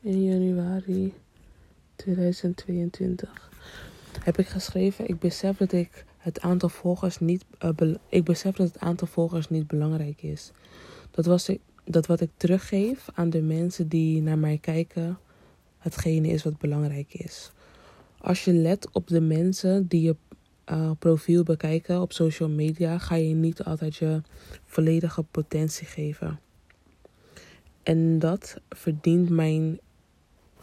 In 0.00 0.24
januari 0.24 1.14
2022 1.96 3.50
heb 4.20 4.38
ik 4.38 4.46
geschreven: 4.46 5.08
Ik 5.08 5.18
besef 5.18 5.56
dat 5.56 5.72
ik 5.72 6.04
het 6.18 6.40
aantal 6.40 6.68
volgers 6.68 7.18
niet. 7.18 7.44
Uh, 7.64 7.94
ik 8.08 8.24
besef 8.24 8.56
dat 8.56 8.66
het 8.66 8.78
aantal 8.78 9.06
volgers 9.06 9.48
niet 9.48 9.66
belangrijk 9.66 10.22
is. 10.22 10.50
Dat, 11.10 11.26
was 11.26 11.48
ik, 11.48 11.60
dat 11.84 12.06
wat 12.06 12.20
ik 12.20 12.30
teruggeef 12.36 13.08
aan 13.14 13.30
de 13.30 13.42
mensen 13.42 13.88
die 13.88 14.22
naar 14.22 14.38
mij 14.38 14.58
kijken, 14.58 15.18
hetgene 15.78 16.28
is 16.28 16.42
wat 16.42 16.58
belangrijk 16.58 17.14
is. 17.14 17.52
Als 18.18 18.44
je 18.44 18.52
let 18.52 18.88
op 18.92 19.06
de 19.06 19.20
mensen 19.20 19.86
die 19.86 20.02
je 20.02 20.16
uh, 20.70 20.90
profiel 20.98 21.42
bekijken 21.42 22.00
op 22.00 22.12
social 22.12 22.48
media, 22.48 22.98
ga 22.98 23.14
je 23.14 23.34
niet 23.34 23.62
altijd 23.62 23.96
je 23.96 24.22
volledige 24.64 25.22
potentie 25.22 25.86
geven. 25.86 26.40
En 27.82 28.18
dat 28.18 28.60
verdient 28.68 29.28
mijn, 29.28 29.80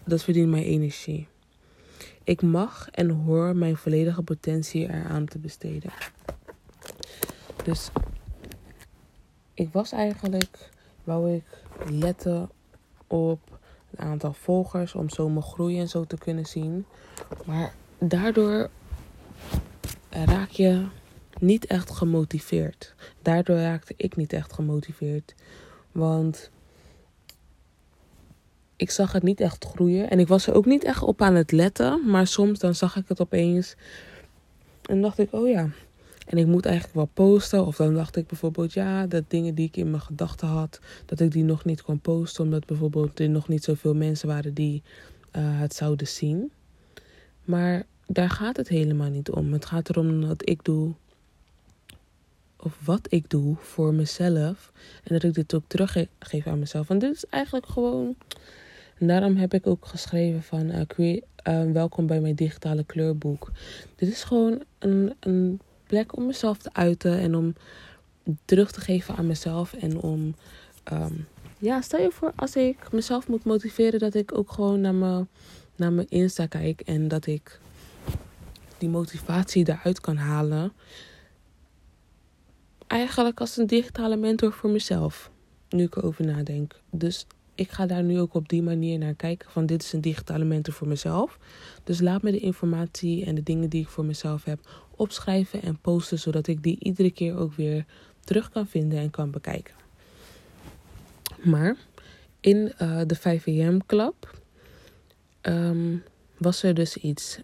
dat 0.03 0.23
verdient 0.23 0.49
mijn 0.49 0.63
energie. 0.63 1.27
Ik 2.23 2.41
mag 2.41 2.89
en 2.91 3.09
hoor 3.09 3.55
mijn 3.55 3.77
volledige 3.77 4.23
potentie 4.23 4.83
eraan 4.83 5.25
te 5.25 5.37
besteden. 5.37 5.91
Dus 7.63 7.89
ik 9.53 9.69
was 9.71 9.91
eigenlijk, 9.91 10.69
wou 11.03 11.33
ik 11.33 11.43
letten 11.89 12.49
op 13.07 13.59
het 13.89 13.99
aantal 13.99 14.33
volgers 14.33 14.95
om 14.95 15.09
zo 15.09 15.29
mijn 15.29 15.45
groei 15.45 15.79
en 15.79 15.87
zo 15.87 16.05
te 16.05 16.17
kunnen 16.17 16.45
zien. 16.45 16.85
Maar 17.45 17.73
daardoor 17.97 18.69
raak 20.23 20.49
je 20.49 20.85
niet 21.39 21.65
echt 21.65 21.91
gemotiveerd. 21.91 22.93
Daardoor 23.21 23.57
raakte 23.57 23.93
ik 23.97 24.15
niet 24.15 24.33
echt 24.33 24.53
gemotiveerd. 24.53 25.35
Want 25.91 26.49
ik 28.75 28.91
zag 28.91 29.11
het 29.11 29.23
niet 29.23 29.39
echt 29.39 29.65
groeien. 29.65 30.09
En 30.09 30.19
ik 30.19 30.27
was 30.27 30.47
er 30.47 30.53
ook 30.53 30.65
niet 30.65 30.83
echt 30.83 31.01
op 31.01 31.21
aan 31.21 31.35
het 31.35 31.51
letten. 31.51 32.09
Maar 32.09 32.27
soms 32.27 32.59
dan 32.59 32.75
zag 32.75 32.95
ik 32.95 33.07
het 33.07 33.21
opeens. 33.21 33.75
En 34.85 35.01
dacht 35.01 35.19
ik, 35.19 35.33
oh 35.33 35.49
ja. 35.49 35.69
En 36.25 36.37
ik 36.37 36.45
moet 36.45 36.65
eigenlijk 36.65 36.95
wel 36.95 37.09
posten. 37.13 37.65
Of 37.65 37.75
dan 37.75 37.93
dacht 37.93 38.15
ik 38.15 38.27
bijvoorbeeld, 38.27 38.73
ja, 38.73 39.07
dat 39.07 39.23
dingen 39.27 39.55
die 39.55 39.67
ik 39.67 39.77
in 39.77 39.89
mijn 39.89 40.01
gedachten 40.01 40.47
had, 40.47 40.79
dat 41.05 41.19
ik 41.19 41.31
die 41.31 41.43
nog 41.43 41.65
niet 41.65 41.81
kon 41.81 41.99
posten. 41.99 42.43
Omdat 42.43 42.65
bijvoorbeeld 42.65 43.19
er 43.19 43.29
nog 43.29 43.47
niet 43.47 43.63
zoveel 43.63 43.95
mensen 43.95 44.27
waren 44.27 44.53
die 44.53 44.83
uh, 45.37 45.59
het 45.59 45.75
zouden 45.75 46.07
zien. 46.07 46.51
Maar 47.43 47.85
daar 48.07 48.29
gaat 48.29 48.57
het 48.57 48.67
helemaal 48.67 49.09
niet 49.09 49.29
om. 49.29 49.53
Het 49.53 49.65
gaat 49.65 49.89
erom 49.89 50.21
dat 50.21 50.49
ik 50.49 50.63
doe, 50.63 50.93
of 52.57 52.79
wat 52.85 53.07
ik 53.09 53.29
doe 53.29 53.55
voor 53.59 53.93
mezelf. 53.93 54.71
En 55.03 55.13
dat 55.13 55.23
ik 55.23 55.33
dit 55.33 55.53
ook 55.53 55.63
teruggeef 55.67 56.47
aan 56.47 56.59
mezelf. 56.59 56.89
En 56.89 56.99
dit 56.99 57.15
is 57.15 57.25
eigenlijk 57.25 57.65
gewoon. 57.65 58.15
En 58.97 59.07
daarom 59.07 59.35
heb 59.35 59.53
ik 59.53 59.67
ook 59.67 59.85
geschreven 59.85 60.43
van 60.43 60.71
uh, 60.97 61.71
welkom 61.71 62.07
bij 62.07 62.19
mijn 62.19 62.35
digitale 62.35 62.83
kleurboek. 62.83 63.51
Dit 63.95 64.09
is 64.09 64.23
gewoon 64.23 64.63
een, 64.79 65.13
een 65.19 65.59
plek 65.87 66.17
om 66.17 66.25
mezelf 66.25 66.57
te 66.57 66.73
uiten 66.73 67.19
en 67.19 67.35
om 67.35 67.55
terug 68.45 68.71
te 68.71 68.81
geven 68.81 69.15
aan 69.15 69.27
mezelf. 69.27 69.73
En 69.73 70.01
om, 70.01 70.35
um, 70.93 71.27
ja, 71.57 71.81
stel 71.81 72.01
je 72.01 72.11
voor 72.11 72.31
als 72.35 72.55
ik 72.55 72.91
mezelf 72.91 73.27
moet 73.27 73.43
motiveren, 73.43 73.99
dat 73.99 74.13
ik 74.13 74.37
ook 74.37 74.51
gewoon 74.51 74.81
naar 74.81 74.95
mijn, 74.95 75.27
naar 75.75 75.93
mijn 75.93 76.09
Insta 76.09 76.45
kijk 76.45 76.81
en 76.81 77.07
dat 77.07 77.25
ik 77.25 77.59
die 78.85 78.93
motivatie 78.93 79.69
eruit 79.69 80.01
kan 80.01 80.17
halen. 80.17 80.73
Eigenlijk 82.87 83.39
als 83.39 83.57
een 83.57 83.67
digitale 83.67 84.15
mentor 84.15 84.51
voor 84.53 84.69
mezelf. 84.69 85.31
Nu 85.69 85.83
ik 85.83 85.95
erover 85.95 86.25
nadenk. 86.25 86.79
Dus 86.91 87.27
ik 87.55 87.71
ga 87.71 87.85
daar 87.85 88.03
nu 88.03 88.19
ook 88.19 88.33
op 88.33 88.49
die 88.49 88.61
manier 88.61 88.97
naar 88.97 89.13
kijken. 89.13 89.49
Van 89.49 89.65
dit 89.65 89.83
is 89.83 89.93
een 89.93 90.01
digitale 90.01 90.45
mentor 90.45 90.73
voor 90.73 90.87
mezelf. 90.87 91.39
Dus 91.83 91.99
laat 91.99 92.21
me 92.21 92.31
de 92.31 92.39
informatie 92.39 93.25
en 93.25 93.35
de 93.35 93.43
dingen 93.43 93.69
die 93.69 93.81
ik 93.81 93.89
voor 93.89 94.05
mezelf 94.05 94.43
heb 94.43 94.59
opschrijven 94.95 95.61
en 95.61 95.79
posten. 95.79 96.19
Zodat 96.19 96.47
ik 96.47 96.63
die 96.63 96.77
iedere 96.79 97.11
keer 97.11 97.37
ook 97.37 97.53
weer 97.53 97.85
terug 98.23 98.49
kan 98.49 98.67
vinden 98.67 98.99
en 98.99 99.09
kan 99.09 99.31
bekijken. 99.31 99.75
Maar 101.43 101.75
in 102.39 102.73
uh, 102.81 103.01
de 103.05 103.15
5 103.15 103.47
am 103.47 103.85
club 103.85 104.41
um, 105.41 106.03
was 106.37 106.63
er 106.63 106.73
dus 106.73 106.97
iets. 106.97 107.39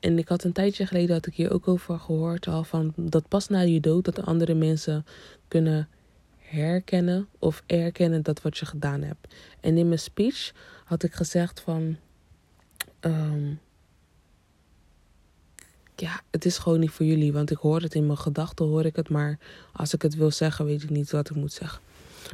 En 0.00 0.18
ik 0.18 0.28
had 0.28 0.44
een 0.44 0.52
tijdje 0.52 0.86
geleden 0.86 1.14
had 1.14 1.26
ik 1.26 1.34
hier 1.34 1.52
ook 1.52 1.68
over 1.68 1.98
gehoord 1.98 2.46
al 2.46 2.64
van 2.64 2.92
dat 2.96 3.28
pas 3.28 3.48
na 3.48 3.60
je 3.60 3.80
dood 3.80 4.04
dat 4.04 4.16
de 4.16 4.24
andere 4.24 4.54
mensen 4.54 5.06
kunnen 5.48 5.88
herkennen 6.38 7.28
of 7.38 7.62
erkennen 7.66 8.22
dat 8.22 8.42
wat 8.42 8.58
je 8.58 8.66
gedaan 8.66 9.02
hebt. 9.02 9.34
En 9.60 9.78
in 9.78 9.88
mijn 9.88 10.00
speech 10.00 10.52
had 10.84 11.02
ik 11.02 11.12
gezegd 11.12 11.60
van 11.60 11.96
um, 13.00 13.60
ja, 15.96 16.20
het 16.30 16.44
is 16.44 16.58
gewoon 16.58 16.80
niet 16.80 16.90
voor 16.90 17.06
jullie, 17.06 17.32
want 17.32 17.50
ik 17.50 17.56
hoor 17.56 17.80
het 17.80 17.94
in 17.94 18.06
mijn 18.06 18.18
gedachten 18.18 18.66
hoor 18.66 18.84
ik 18.84 18.96
het, 18.96 19.08
maar 19.08 19.38
als 19.72 19.94
ik 19.94 20.02
het 20.02 20.14
wil 20.14 20.30
zeggen 20.30 20.64
weet 20.64 20.82
ik 20.82 20.90
niet 20.90 21.10
wat 21.10 21.30
ik 21.30 21.36
moet 21.36 21.52
zeggen. 21.52 21.80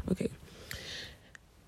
Oké. 0.09 0.27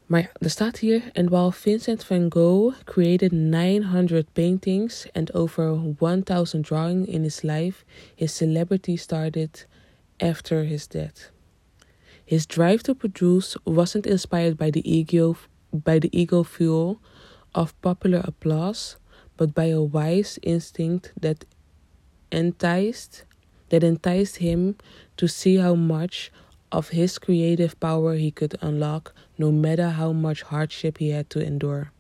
Maar 0.08 0.32
er 0.40 0.50
staat 0.50 0.78
hier: 0.78 1.02
And 1.14 1.28
while 1.28 1.52
Vincent 1.52 2.04
van 2.04 2.30
Gogh 2.30 2.74
created 2.84 3.32
900 3.32 4.32
paintings 4.32 5.06
and 5.12 5.34
over 5.34 5.94
1000 5.98 6.64
drawings 6.64 7.08
in 7.08 7.22
his 7.22 7.42
life, 7.42 7.84
his 8.14 8.36
celebrity 8.36 8.96
started 8.96 9.66
after 10.16 10.64
his 10.64 10.86
death. 10.86 11.30
His 12.24 12.46
drive 12.46 12.82
to 12.82 12.94
produce 12.94 13.58
wasn't 13.64 14.06
inspired 14.06 14.56
by 14.56 14.70
the 14.70 14.80
ego, 14.80 15.36
by 15.72 15.98
the 15.98 16.10
ego 16.12 16.42
fuel 16.42 17.00
of 17.54 17.78
popular 17.80 18.22
applause, 18.24 18.96
but 19.36 19.54
by 19.54 19.70
a 19.70 19.82
wise 19.82 20.38
instinct 20.42 21.12
that 21.20 21.44
enticed 22.30 23.24
that 23.68 23.82
enticed 23.82 24.36
him 24.36 24.74
to 25.16 25.26
see 25.26 25.56
how 25.56 25.74
much 25.74 26.32
of 26.70 26.88
his 26.88 27.18
creative 27.18 27.78
power 27.78 28.14
he 28.14 28.30
could 28.30 28.56
unlock, 28.62 29.14
no 29.36 29.50
matter 29.50 29.90
how 29.90 30.12
much 30.12 30.42
hardship 30.42 30.98
he 30.98 31.10
had 31.10 31.30
to 31.30 31.40
endure. 31.40 31.90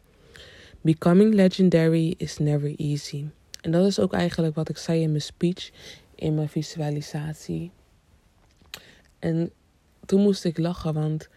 Becoming 0.82 1.34
legendary 1.34 2.14
is 2.18 2.38
never 2.38 2.74
easy. 2.76 3.24
En 3.60 3.70
dat 3.70 3.86
is 3.86 3.98
ook 3.98 4.12
eigenlijk 4.12 4.54
wat 4.54 4.68
ik 4.68 4.76
zei 4.76 5.02
in 5.02 5.10
mijn 5.10 5.22
speech, 5.22 5.70
in 6.14 6.34
mijn 6.34 6.48
visualisatie. 6.48 7.70
En 9.18 9.50
toen 10.06 10.20
moest 10.20 10.44
ik 10.44 10.58
lachen, 10.58 10.94
want 10.94 11.28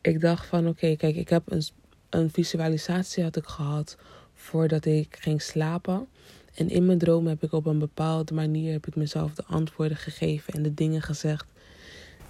ik 0.00 0.20
dacht 0.20 0.46
van 0.46 0.68
oké, 0.68 0.96
kijk, 0.96 1.16
ik 1.16 1.28
heb 1.28 1.42
een, 1.52 1.62
een 2.10 2.30
visualisatie 2.30 3.22
had 3.22 3.36
ik 3.36 3.46
gehad 3.46 3.96
voordat 4.34 4.84
ik 4.84 5.16
ging 5.20 5.42
slapen. 5.42 6.08
En 6.54 6.68
in 6.68 6.86
mijn 6.86 6.98
droom 6.98 7.26
heb 7.26 7.42
ik 7.42 7.52
op 7.52 7.66
een 7.66 7.78
bepaalde 7.78 8.34
manier 8.34 8.72
heb 8.72 8.86
ik 8.86 8.96
mezelf 8.96 9.34
de 9.34 9.44
antwoorden 9.44 9.96
gegeven 9.96 10.54
en 10.54 10.62
de 10.62 10.74
dingen 10.74 11.02
gezegd 11.02 11.46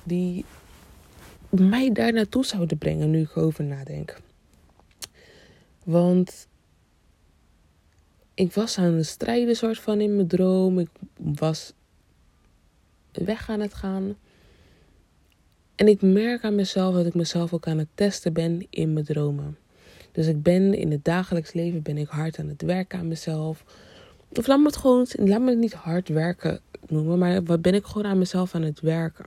die 0.03 0.45
mij 1.49 1.93
daar 1.93 2.13
naartoe 2.13 2.45
zouden 2.45 2.79
brengen 2.79 3.11
nu 3.11 3.21
ik 3.21 3.37
over 3.37 3.65
nadenk. 3.65 4.21
Want 5.85 6.49
ik 8.35 8.53
was 8.53 8.79
aan 8.79 8.95
het 8.95 9.07
strijden 9.07 9.57
soort 9.57 9.79
van 9.79 10.01
in 10.01 10.15
mijn 10.15 10.29
droom. 10.29 10.79
Ik 10.79 10.89
was 11.17 11.73
weg 13.13 13.51
aan 13.51 13.61
het 13.61 13.75
gaan. 13.75 14.17
En 15.75 15.89
ik 15.89 16.03
merk 16.03 16.45
aan 16.45 16.55
mezelf 16.55 16.95
dat 16.95 17.07
ik 17.07 17.15
mezelf 17.15 17.53
ook 17.53 17.67
aan 17.67 17.79
het 17.79 17.89
testen 17.95 18.33
ben 18.33 18.67
in 18.71 18.93
mijn 18.93 19.05
dromen. 19.05 19.59
Dus 20.13 20.27
ik 20.27 20.43
ben 20.43 20.75
in 20.75 20.91
het 20.91 21.05
dagelijks 21.05 21.53
leven 21.53 21.83
ben 21.83 21.99
ik 21.99 22.09
hard 22.09 22.39
aan 22.39 22.49
het 22.49 22.63
werken 22.63 22.99
aan 22.99 23.09
mezelf. 23.09 23.65
Of 24.29 24.47
laat 24.47 24.59
me 24.59 24.67
het 24.67 24.77
gewoon, 24.77 25.07
laat 25.13 25.41
me 25.41 25.51
het 25.51 25.59
niet 25.59 25.73
hard 25.73 26.09
werken 26.09 26.61
noemen, 26.87 27.19
maar 27.19 27.43
wat 27.43 27.63
ben 27.63 27.75
ik 27.75 27.85
gewoon 27.85 28.07
aan 28.07 28.19
mezelf 28.19 28.55
aan 28.55 28.63
het 28.63 28.81
werken. 28.81 29.27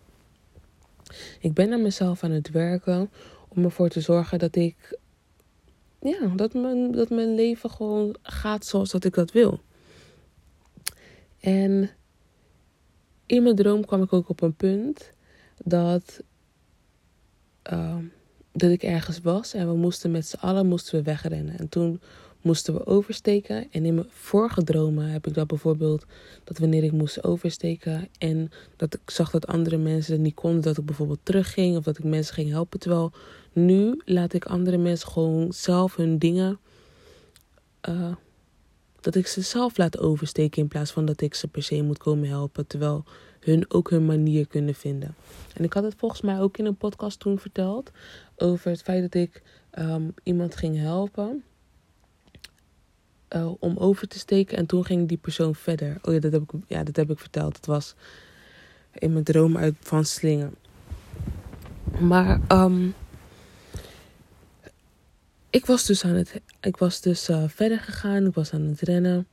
Ik 1.40 1.54
ben 1.54 1.74
aan 1.74 1.82
mezelf 1.82 2.24
aan 2.24 2.32
het 2.32 2.50
werken 2.50 3.12
om 3.48 3.64
ervoor 3.64 3.90
te 3.90 4.02
zorgen 4.02 4.40
dat 4.40 4.56
ik, 4.56 4.98
ja, 6.00 6.28
dat 6.36 6.54
mijn, 6.54 6.92
dat 6.92 7.10
mijn 7.10 7.36
leven 7.36 7.70
gewoon 7.70 8.16
gaat 8.22 8.66
zoals 8.66 8.92
dat 8.92 9.04
ik 9.04 9.14
dat 9.14 9.32
wil. 9.32 9.62
En 11.40 11.90
in 13.26 13.44
mijn 13.44 13.56
droom 13.56 13.86
kwam 13.86 14.02
ik 14.02 14.14
ook 14.14 14.30
op 14.30 14.42
een 14.42 14.56
punt 14.56 15.12
dat, 15.64 16.24
uh, 17.72 17.98
dat 18.52 18.72
ik 18.72 18.84
ergens 18.84 19.20
was 19.20 19.54
en 19.54 19.68
we 19.68 19.76
moesten 19.76 20.12
met 20.12 20.28
z'n 20.28 20.36
allen 20.36 20.68
moesten 20.68 20.96
we 20.96 21.04
wegrennen. 21.04 21.58
En 21.58 21.70
toen 21.70 22.02
moesten 22.44 22.74
we 22.74 22.86
oversteken. 22.86 23.68
En 23.72 23.86
in 23.86 23.96
mijn 23.96 24.08
vorige 24.10 24.64
dromen 24.64 25.08
heb 25.08 25.28
ik 25.28 25.34
dat 25.34 25.48
bijvoorbeeld, 25.48 26.06
dat 26.44 26.58
wanneer 26.58 26.84
ik 26.84 26.92
moest 26.92 27.24
oversteken 27.24 28.10
en 28.18 28.52
dat 28.76 28.94
ik 28.94 29.10
zag 29.10 29.32
dat 29.32 29.48
andere 29.48 29.78
mensen 29.78 30.14
het 30.14 30.22
niet 30.22 30.34
konden, 30.34 30.62
dat 30.62 30.78
ik 30.78 30.86
bijvoorbeeld 30.86 31.20
terugging 31.24 31.78
of 31.78 31.84
dat 31.84 31.98
ik 31.98 32.04
mensen 32.04 32.34
ging 32.34 32.50
helpen. 32.50 32.80
Terwijl 32.80 33.12
nu 33.54 34.02
laat 34.06 34.34
ik 34.34 34.46
andere 34.46 34.78
mensen 34.78 35.10
gewoon 35.10 35.54
zelf 35.54 35.96
hun 35.96 36.18
dingen, 36.18 36.60
uh, 37.90 38.16
dat 39.00 39.16
ik 39.16 39.28
ze 39.28 39.42
zelf 39.42 39.78
laat 39.78 40.00
oversteken 40.00 40.62
in 40.62 40.68
plaats 40.68 40.92
van 40.92 41.06
dat 41.06 41.22
ik 41.22 41.34
ze 41.34 41.48
per 41.48 41.64
se 41.64 41.82
moet 41.82 41.98
komen 41.98 42.30
helpen. 42.30 42.68
Terwijl 42.68 43.04
hun 43.40 43.66
ook 43.68 43.90
hun 43.90 44.06
manier 44.06 44.48
kunnen 44.48 44.74
vinden. 44.74 45.16
En 45.54 45.64
ik 45.64 45.74
had 45.74 45.84
het 45.84 45.96
volgens 45.98 46.22
mij 46.22 46.40
ook 46.40 46.58
in 46.58 46.66
een 46.66 46.76
podcast 46.76 47.20
toen 47.20 47.40
verteld 47.40 47.92
over 48.38 48.72
het 48.72 48.82
feit 48.82 49.02
dat 49.02 49.22
ik 49.22 49.42
um, 49.80 50.14
iemand 50.24 50.56
ging 50.56 50.78
helpen. 50.78 51.44
Uh, 53.36 53.52
om 53.60 53.78
over 53.78 54.08
te 54.08 54.20
steken. 54.20 54.58
En 54.58 54.66
toen 54.66 54.86
ging 54.86 55.08
die 55.08 55.18
persoon 55.18 55.56
verder. 55.56 55.98
Oh 56.02 56.14
ja, 56.14 56.20
dat 56.20 56.32
heb 56.32 56.42
ik, 56.42 56.52
ja, 56.68 56.84
dat 56.84 56.96
heb 56.96 57.10
ik 57.12 57.20
verteld. 57.20 57.56
Het 57.56 57.66
was 57.66 57.96
in 58.94 59.14
mijn 59.14 59.24
droom 59.24 59.58
uit 59.58 59.76
van 59.80 60.06
slingen. 60.06 60.56
Maar 62.00 62.40
um, 62.48 62.94
ik 65.50 65.66
was 65.66 65.86
dus 65.86 66.04
aan 66.04 66.16
het. 66.16 66.42
Ik 66.62 66.78
was 66.78 67.02
dus 67.02 67.30
uh, 67.30 67.44
verder 67.48 67.80
gegaan. 67.80 68.26
Ik 68.26 68.34
was 68.34 68.54
aan 68.54 68.62
het 68.62 68.82
rennen. 68.82 69.28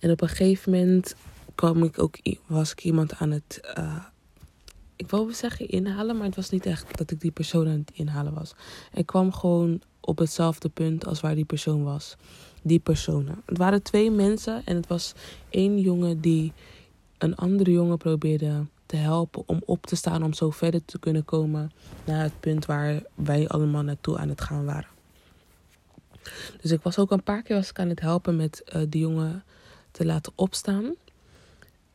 En 0.00 0.10
op 0.10 0.20
een 0.20 0.28
gegeven 0.28 0.72
moment 0.72 1.14
kwam 1.54 1.82
ik 1.82 1.98
ook, 1.98 2.16
was 2.46 2.72
ik 2.72 2.84
iemand 2.84 3.14
aan 3.14 3.30
het. 3.30 3.60
Uh, 3.78 4.04
ik 4.96 5.10
wou 5.10 5.32
zeggen 5.32 5.68
inhalen, 5.68 6.16
maar 6.16 6.26
het 6.26 6.36
was 6.36 6.50
niet 6.50 6.66
echt 6.66 6.98
dat 6.98 7.10
ik 7.10 7.20
die 7.20 7.30
persoon 7.30 7.66
aan 7.66 7.84
het 7.86 7.90
inhalen 7.92 8.34
was. 8.34 8.54
Ik 8.92 9.06
kwam 9.06 9.32
gewoon 9.32 9.80
op 10.00 10.18
hetzelfde 10.18 10.68
punt 10.68 11.06
als 11.06 11.20
waar 11.20 11.34
die 11.34 11.44
persoon 11.44 11.84
was 11.84 12.16
die 12.62 12.78
personen. 12.78 13.42
Het 13.46 13.58
waren 13.58 13.82
twee 13.82 14.10
mensen 14.10 14.62
en 14.64 14.76
het 14.76 14.86
was 14.86 15.14
één 15.50 15.78
jongen 15.78 16.20
die 16.20 16.52
een 17.18 17.36
andere 17.36 17.70
jongen 17.70 17.98
probeerde 17.98 18.66
te 18.86 18.96
helpen 18.96 19.42
om 19.46 19.62
op 19.64 19.86
te 19.86 19.96
staan 19.96 20.22
om 20.22 20.32
zo 20.32 20.50
verder 20.50 20.84
te 20.84 20.98
kunnen 20.98 21.24
komen 21.24 21.72
naar 22.04 22.22
het 22.22 22.40
punt 22.40 22.66
waar 22.66 23.02
wij 23.14 23.48
allemaal 23.48 23.82
naartoe 23.82 24.18
aan 24.18 24.28
het 24.28 24.40
gaan 24.40 24.64
waren. 24.64 24.88
Dus 26.60 26.70
ik 26.70 26.82
was 26.82 26.98
ook 26.98 27.10
een 27.10 27.22
paar 27.22 27.42
keer 27.42 27.56
was 27.56 27.70
ik 27.70 27.78
aan 27.78 27.88
het 27.88 28.00
helpen 28.00 28.36
met 28.36 28.62
uh, 28.76 28.82
die 28.88 29.00
jongen 29.00 29.44
te 29.90 30.04
laten 30.04 30.32
opstaan. 30.34 30.94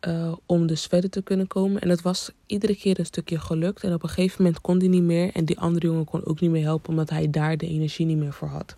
Uh, 0.08 0.34
om 0.46 0.68
dus 0.68 0.86
verder 0.86 1.10
te 1.10 1.22
kunnen 1.22 1.48
komen. 1.48 1.82
En 1.82 1.90
het 1.90 2.02
was 2.02 2.32
iedere 2.46 2.76
keer 2.76 3.00
een 3.00 3.06
stukje 3.06 3.40
gelukt. 3.40 3.84
En 3.84 3.94
op 3.94 4.04
een 4.04 4.10
gegeven 4.10 4.44
moment 4.44 4.62
kon 4.62 4.78
hij 4.78 4.88
niet 4.88 5.04
meer. 5.04 5.32
En 5.34 5.46
die 5.46 5.60
andere 5.60 5.88
jongen 5.88 6.06
kon 6.06 6.26
ook 6.26 6.40
niet 6.40 6.52
meer 6.52 6.64
helpen, 6.64 6.90
omdat 6.90 7.10
hij 7.10 7.30
daar 7.30 7.58
de 7.58 7.68
energie 7.68 8.06
niet 8.06 8.18
meer 8.18 8.34
voor 8.34 8.48
had. 8.48 8.76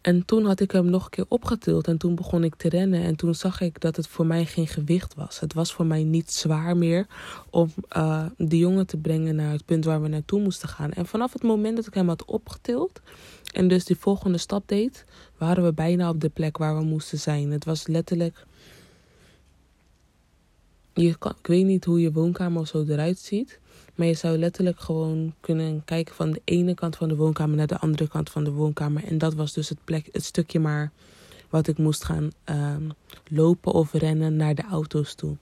En 0.00 0.24
toen 0.24 0.44
had 0.44 0.60
ik 0.60 0.70
hem 0.70 0.90
nog 0.90 1.04
een 1.04 1.10
keer 1.10 1.24
opgetild 1.28 1.86
en 1.86 1.98
toen 1.98 2.14
begon 2.14 2.44
ik 2.44 2.54
te 2.54 2.68
rennen. 2.68 3.02
En 3.02 3.16
toen 3.16 3.34
zag 3.34 3.60
ik 3.60 3.80
dat 3.80 3.96
het 3.96 4.06
voor 4.06 4.26
mij 4.26 4.44
geen 4.44 4.66
gewicht 4.66 5.14
was. 5.14 5.40
Het 5.40 5.54
was 5.54 5.72
voor 5.72 5.86
mij 5.86 6.02
niet 6.02 6.32
zwaar 6.32 6.76
meer 6.76 7.06
om 7.50 7.72
uh, 7.96 8.24
die 8.36 8.58
jongen 8.58 8.86
te 8.86 8.96
brengen 8.96 9.36
naar 9.36 9.52
het 9.52 9.64
punt 9.64 9.84
waar 9.84 10.02
we 10.02 10.08
naartoe 10.08 10.40
moesten 10.40 10.68
gaan. 10.68 10.92
En 10.92 11.06
vanaf 11.06 11.32
het 11.32 11.42
moment 11.42 11.76
dat 11.76 11.86
ik 11.86 11.94
hem 11.94 12.08
had 12.08 12.24
opgetild 12.24 13.00
en 13.52 13.68
dus 13.68 13.84
die 13.84 13.96
volgende 13.96 14.38
stap 14.38 14.68
deed, 14.68 15.04
waren 15.36 15.64
we 15.64 15.72
bijna 15.72 16.08
op 16.08 16.20
de 16.20 16.28
plek 16.28 16.56
waar 16.56 16.76
we 16.76 16.84
moesten 16.84 17.18
zijn. 17.18 17.50
Het 17.50 17.64
was 17.64 17.86
letterlijk. 17.86 18.46
Je 21.00 21.18
kan, 21.18 21.34
ik 21.38 21.46
weet 21.46 21.64
niet 21.64 21.84
hoe 21.84 22.00
je 22.00 22.12
woonkamer 22.12 22.66
zo 22.66 22.84
eruit 22.88 23.18
ziet. 23.18 23.58
Maar 23.94 24.06
je 24.06 24.14
zou 24.14 24.38
letterlijk 24.38 24.80
gewoon 24.80 25.34
kunnen 25.40 25.84
kijken 25.84 26.14
van 26.14 26.30
de 26.30 26.40
ene 26.44 26.74
kant 26.74 26.96
van 26.96 27.08
de 27.08 27.16
woonkamer 27.16 27.56
naar 27.56 27.66
de 27.66 27.78
andere 27.78 28.08
kant 28.08 28.30
van 28.30 28.44
de 28.44 28.50
woonkamer. 28.50 29.04
En 29.04 29.18
dat 29.18 29.34
was 29.34 29.52
dus 29.52 29.68
het, 29.68 29.78
plek, 29.84 30.08
het 30.12 30.24
stukje 30.24 30.60
maar 30.60 30.90
wat 31.50 31.68
ik 31.68 31.78
moest 31.78 32.04
gaan 32.04 32.30
um, 32.44 32.90
lopen 33.28 33.72
of 33.72 33.92
rennen 33.92 34.36
naar 34.36 34.54
de 34.54 34.62
auto's 34.62 35.14
toe. 35.14 35.36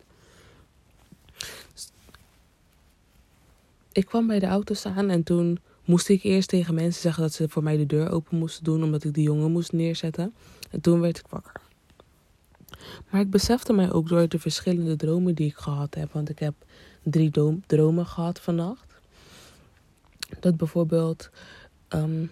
ik 3.96 4.06
kwam 4.06 4.26
bij 4.26 4.38
de 4.38 4.46
auto 4.46 4.74
staan 4.74 5.10
en 5.10 5.22
toen 5.22 5.58
moest 5.84 6.08
ik 6.08 6.22
eerst 6.22 6.48
tegen 6.48 6.74
mensen 6.74 7.02
zeggen 7.02 7.22
dat 7.22 7.32
ze 7.32 7.48
voor 7.48 7.62
mij 7.62 7.76
de 7.76 7.86
deur 7.86 8.10
open 8.10 8.38
moesten 8.38 8.64
doen, 8.64 8.82
omdat 8.82 9.04
ik 9.04 9.14
die 9.14 9.24
jongen 9.24 9.52
moest 9.52 9.72
neerzetten. 9.72 10.34
En 10.70 10.80
toen 10.80 11.00
werd 11.00 11.18
ik 11.18 11.26
wakker. 11.28 11.60
Maar 13.10 13.20
ik 13.20 13.30
besefte 13.30 13.72
mij 13.72 13.92
ook 13.92 14.08
door 14.08 14.28
de 14.28 14.38
verschillende 14.38 14.96
dromen 14.96 15.34
die 15.34 15.46
ik 15.46 15.56
gehad 15.56 15.94
heb. 15.94 16.12
Want 16.12 16.28
ik 16.28 16.38
heb 16.38 16.54
drie 17.02 17.30
dromen 17.66 18.06
gehad 18.06 18.40
vannacht. 18.40 18.94
Dat 20.40 20.56
bijvoorbeeld. 20.56 21.30
Um, 21.88 22.30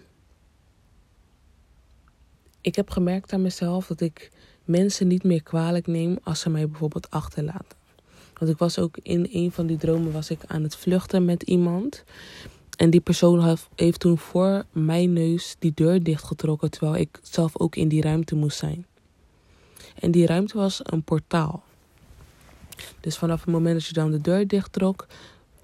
ik 2.61 2.75
heb 2.75 2.89
gemerkt 2.89 3.33
aan 3.33 3.41
mezelf 3.41 3.87
dat 3.87 4.01
ik 4.01 4.31
mensen 4.63 5.07
niet 5.07 5.23
meer 5.23 5.43
kwalijk 5.43 5.87
neem 5.87 6.17
als 6.23 6.39
ze 6.39 6.49
mij 6.49 6.67
bijvoorbeeld 6.69 7.09
achterlaten. 7.09 7.77
Want 8.33 8.51
ik 8.51 8.57
was 8.57 8.79
ook 8.79 8.97
in 9.01 9.27
een 9.31 9.51
van 9.51 9.65
die 9.65 9.77
dromen 9.77 10.11
was 10.11 10.29
ik 10.29 10.39
aan 10.47 10.63
het 10.63 10.75
vluchten 10.75 11.25
met 11.25 11.43
iemand. 11.43 12.03
En 12.77 12.89
die 12.89 13.01
persoon 13.01 13.57
heeft 13.75 13.99
toen 13.99 14.17
voor 14.17 14.65
mijn 14.71 15.13
neus 15.13 15.55
die 15.59 15.71
deur 15.75 16.03
dichtgetrokken 16.03 16.71
terwijl 16.71 16.95
ik 16.95 17.19
zelf 17.21 17.59
ook 17.59 17.75
in 17.75 17.87
die 17.87 18.01
ruimte 18.01 18.35
moest 18.35 18.57
zijn. 18.57 18.85
En 19.99 20.11
die 20.11 20.25
ruimte 20.25 20.57
was 20.57 20.79
een 20.83 21.03
portaal. 21.03 21.63
Dus 22.99 23.17
vanaf 23.17 23.39
het 23.39 23.53
moment 23.53 23.75
dat 23.75 23.85
je 23.85 23.93
dan 23.93 24.11
de 24.11 24.21
deur 24.21 24.47
dichttrok 24.47 25.07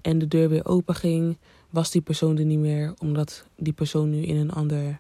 en 0.02 0.20
de 0.20 0.28
deur 0.28 0.50
weer 0.50 0.66
open 0.66 0.96
ging, 0.96 1.38
was 1.70 1.92
die 1.92 2.02
persoon 2.02 2.38
er 2.38 2.46
niet 2.46 2.60
meer, 2.60 2.94
omdat 3.00 3.46
die 3.56 3.74
persoon 3.74 4.10
nu 4.10 4.22
in 4.22 4.36
een, 4.36 4.52
ander, 4.52 5.00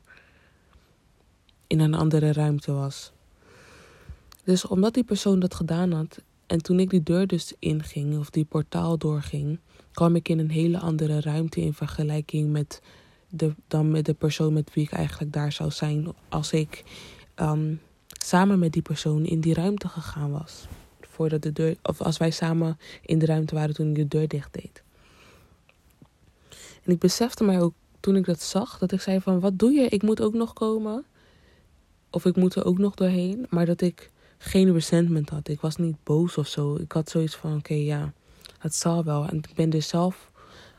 in 1.67 1.79
een 1.79 1.93
andere 1.93 2.33
ruimte 2.33 2.71
was. 2.71 3.11
Dus 4.43 4.67
omdat 4.67 4.93
die 4.93 5.03
persoon 5.03 5.39
dat 5.39 5.55
gedaan 5.55 5.91
had, 5.91 6.21
en 6.47 6.61
toen 6.61 6.79
ik 6.79 6.89
die 6.89 7.03
deur 7.03 7.27
dus 7.27 7.53
inging, 7.59 8.17
of 8.17 8.29
die 8.29 8.45
portaal 8.45 8.97
doorging, 8.97 9.59
kwam 9.91 10.15
ik 10.15 10.29
in 10.29 10.39
een 10.39 10.51
hele 10.51 10.79
andere 10.79 11.21
ruimte 11.21 11.61
in 11.61 11.73
vergelijking 11.73 12.51
met 12.51 12.81
de, 13.29 13.55
dan 13.67 13.91
met 13.91 14.05
de 14.05 14.13
persoon 14.13 14.53
met 14.53 14.73
wie 14.73 14.83
ik 14.83 14.91
eigenlijk 14.91 15.33
daar 15.33 15.51
zou 15.51 15.71
zijn 15.71 16.07
als 16.29 16.51
ik 16.51 16.83
um, 17.35 17.81
samen 18.25 18.59
met 18.59 18.71
die 18.71 18.81
persoon 18.81 19.25
in 19.25 19.39
die 19.39 19.53
ruimte 19.53 19.87
gegaan 19.87 20.31
was. 20.31 20.65
Voordat 21.01 21.41
de 21.41 21.51
deur, 21.51 21.75
of 21.83 22.01
als 22.01 22.17
wij 22.17 22.31
samen 22.31 22.79
in 23.01 23.19
de 23.19 23.25
ruimte 23.25 23.55
waren 23.55 23.75
toen 23.75 23.89
ik 23.89 23.95
de 23.95 24.07
deur 24.07 24.27
dicht 24.27 24.53
deed. 24.53 24.83
En 26.83 26.91
ik 26.91 26.99
besefte 26.99 27.43
mij 27.43 27.61
ook 27.61 27.73
toen 27.99 28.15
ik 28.15 28.25
dat 28.25 28.41
zag, 28.41 28.77
dat 28.77 28.91
ik 28.91 29.01
zei 29.01 29.21
van 29.21 29.39
wat 29.39 29.59
doe 29.59 29.71
je? 29.71 29.87
Ik 29.87 30.01
moet 30.01 30.21
ook 30.21 30.33
nog 30.33 30.53
komen. 30.53 31.05
Of 32.09 32.25
ik 32.25 32.35
moet 32.35 32.55
er 32.55 32.65
ook 32.65 32.77
nog 32.77 32.95
doorheen. 32.95 33.45
Maar 33.49 33.65
dat 33.65 33.81
ik 33.81 34.11
geen 34.37 34.73
resentment 34.73 35.29
had. 35.29 35.47
Ik 35.47 35.61
was 35.61 35.75
niet 35.75 36.03
boos 36.03 36.37
of 36.37 36.47
zo. 36.47 36.75
Ik 36.75 36.91
had 36.91 37.09
zoiets 37.09 37.35
van 37.35 37.57
oké 37.57 37.73
ja, 37.73 38.13
het 38.57 38.75
zal 38.75 39.03
wel. 39.03 39.27
En 39.27 39.37
ik 39.37 39.55
ben 39.55 39.71
er 39.71 39.81
zelf 39.81 40.31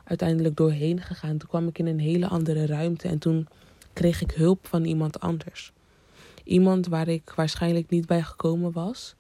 uiteindelijk 0.05 0.57
doorheen 0.57 1.01
gegaan. 1.01 1.39
Toen 1.39 1.49
kwam 1.49 1.69
ik 1.69 1.79
in 1.79 1.87
een 1.87 2.01
hele 2.01 2.29
andere 2.29 2.67
ruimte. 2.67 3.09
En 3.09 3.19
toen 3.19 3.49
kreeg 3.93 4.21
ik 4.21 4.31
hulp 4.31 4.67
van 4.67 4.85
iemand 4.85 5.21
anders. 5.21 5.73
Iemand 6.45 6.87
waar 6.87 7.09
ik 7.09 7.33
waarschijnlijk 7.37 7.91
niet 7.91 8.07
bij 8.07 8.23
gekomen 8.23 8.73
was. 8.73 9.15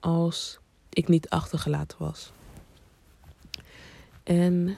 Als 0.00 0.58
ik 0.90 1.08
niet 1.08 1.28
achtergelaten 1.28 1.98
was. 1.98 2.32
En 4.22 4.76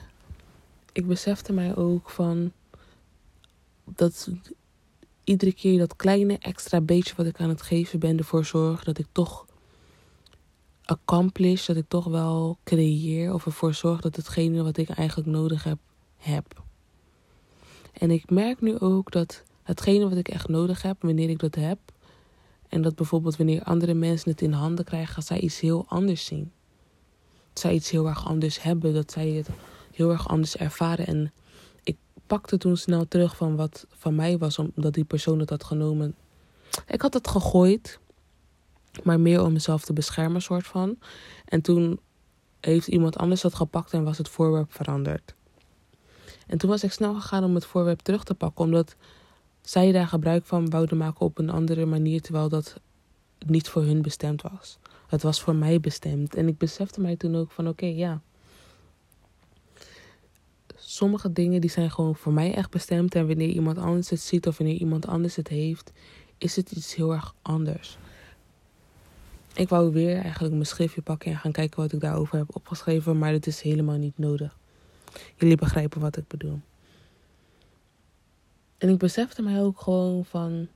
ik 0.91 1.07
besefte 1.07 1.53
mij 1.53 1.75
ook 1.75 2.09
van 2.09 2.51
dat 3.85 4.29
iedere 5.23 5.53
keer 5.53 5.77
dat 5.77 5.95
kleine 5.95 6.37
extra 6.37 6.81
beetje 6.81 7.15
wat 7.15 7.25
ik 7.25 7.39
aan 7.39 7.49
het 7.49 7.61
geven 7.61 7.99
ben 7.99 8.17
ervoor 8.17 8.45
zorgt 8.45 8.85
dat 8.85 8.97
ik 8.97 9.07
toch 9.11 9.45
accomplish, 10.83 11.65
dat 11.65 11.75
ik 11.75 11.87
toch 11.87 12.05
wel 12.05 12.57
creëer 12.63 13.33
of 13.33 13.45
ervoor 13.45 13.73
zorg 13.73 14.01
dat 14.01 14.15
hetgene 14.15 14.63
wat 14.63 14.77
ik 14.77 14.89
eigenlijk 14.89 15.29
nodig 15.29 15.63
heb, 15.63 15.77
heb. 16.17 16.63
En 17.93 18.11
ik 18.11 18.29
merk 18.29 18.61
nu 18.61 18.79
ook 18.79 19.11
dat 19.11 19.43
hetgene 19.67 20.09
wat 20.09 20.17
ik 20.17 20.27
echt 20.27 20.47
nodig 20.47 20.81
heb, 20.81 21.01
wanneer 21.01 21.29
ik 21.29 21.39
dat 21.39 21.55
heb, 21.55 21.79
en 22.69 22.81
dat 22.81 22.95
bijvoorbeeld 22.95 23.37
wanneer 23.37 23.63
andere 23.63 23.93
mensen 23.93 24.31
het 24.31 24.41
in 24.41 24.51
handen 24.51 24.85
krijgen, 24.85 25.13
gaan 25.13 25.23
zij 25.23 25.39
iets 25.39 25.59
heel 25.59 25.85
anders 25.87 26.25
zien. 26.25 26.51
Dat 27.53 27.59
zij 27.59 27.73
iets 27.73 27.89
heel 27.89 28.07
erg 28.07 28.25
anders 28.25 28.61
hebben, 28.61 28.93
dat 28.93 29.11
zij 29.11 29.29
het 29.29 29.49
heel 29.93 30.11
erg 30.11 30.27
anders 30.27 30.57
ervaren. 30.57 31.07
En 31.07 31.33
ik 31.83 31.97
pakte 32.27 32.57
toen 32.57 32.77
snel 32.77 33.07
terug 33.07 33.35
van 33.35 33.55
wat 33.55 33.85
van 33.89 34.15
mij 34.15 34.37
was, 34.37 34.59
omdat 34.59 34.93
die 34.93 35.03
persoon 35.03 35.39
het 35.39 35.49
had 35.49 35.63
genomen. 35.63 36.15
Ik 36.87 37.01
had 37.01 37.13
het 37.13 37.27
gegooid, 37.27 37.99
maar 39.03 39.19
meer 39.19 39.43
om 39.43 39.53
mezelf 39.53 39.83
te 39.83 39.93
beschermen, 39.93 40.41
soort 40.41 40.67
van. 40.67 40.97
En 41.45 41.61
toen 41.61 41.99
heeft 42.59 42.87
iemand 42.87 43.17
anders 43.17 43.41
dat 43.41 43.55
gepakt 43.55 43.93
en 43.93 44.03
was 44.03 44.17
het 44.17 44.29
voorwerp 44.29 44.73
veranderd. 44.73 45.35
En 46.47 46.57
toen 46.57 46.69
was 46.69 46.83
ik 46.83 46.91
snel 46.91 47.13
gegaan 47.13 47.43
om 47.43 47.55
het 47.55 47.65
voorwerp 47.65 47.99
terug 47.99 48.23
te 48.23 48.33
pakken, 48.33 48.65
omdat 48.65 48.95
zij 49.69 49.91
daar 49.91 50.07
gebruik 50.07 50.45
van 50.45 50.69
wouden 50.69 50.97
maken 50.97 51.25
op 51.25 51.37
een 51.37 51.49
andere 51.49 51.85
manier, 51.85 52.21
terwijl 52.21 52.49
dat 52.49 52.79
niet 53.45 53.69
voor 53.69 53.83
hun 53.83 54.01
bestemd 54.01 54.41
was. 54.41 54.77
Het 55.07 55.21
was 55.21 55.41
voor 55.41 55.55
mij 55.55 55.79
bestemd. 55.79 56.35
En 56.35 56.47
ik 56.47 56.57
besefte 56.57 57.01
mij 57.01 57.15
toen 57.15 57.35
ook 57.35 57.51
van 57.51 57.67
oké, 57.67 57.85
ja. 57.85 58.21
Sommige 60.75 61.33
dingen 61.33 61.61
die 61.61 61.69
zijn 61.69 61.91
gewoon 61.91 62.15
voor 62.15 62.33
mij 62.33 62.53
echt 62.53 62.69
bestemd. 62.69 63.15
En 63.15 63.27
wanneer 63.27 63.49
iemand 63.49 63.77
anders 63.77 64.09
het 64.09 64.21
ziet 64.21 64.47
of 64.47 64.57
wanneer 64.57 64.77
iemand 64.77 65.07
anders 65.07 65.35
het 65.35 65.47
heeft, 65.47 65.91
is 66.37 66.55
het 66.55 66.71
iets 66.71 66.95
heel 66.95 67.13
erg 67.13 67.33
anders. 67.41 67.97
Ik 69.53 69.69
wou 69.69 69.91
weer 69.91 70.17
eigenlijk 70.17 70.53
mijn 70.53 70.65
schriftje 70.65 71.01
pakken 71.01 71.31
en 71.31 71.37
gaan 71.37 71.51
kijken 71.51 71.81
wat 71.81 71.93
ik 71.93 71.99
daarover 71.99 72.37
heb 72.37 72.55
opgeschreven, 72.55 73.17
maar 73.17 73.31
het 73.31 73.47
is 73.47 73.61
helemaal 73.61 73.97
niet 73.97 74.17
nodig. 74.17 74.57
Jullie 75.35 75.57
begrijpen 75.57 76.01
wat 76.01 76.17
ik 76.17 76.27
bedoel. 76.27 76.59
En 78.77 78.89
ik 78.89 78.97
besefte 78.97 79.41
mij 79.41 79.61
ook 79.61 79.81
gewoon 79.81 80.25
van, 80.25 80.67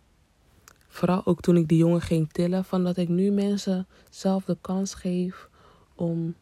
vooral 0.88 1.26
ook 1.26 1.42
toen 1.42 1.58
ik 1.58 1.68
die 1.68 1.78
jongen 1.78 2.02
ging 2.02 2.32
tillen, 2.32 2.66
van 2.66 2.84
dat 2.84 2.98
ik 2.98 3.10
nu 3.10 3.32
mensen 3.32 3.88
zelf 4.10 4.46
de 4.46 4.58
kans 4.62 4.94
geef 4.94 5.50
om 5.96 6.36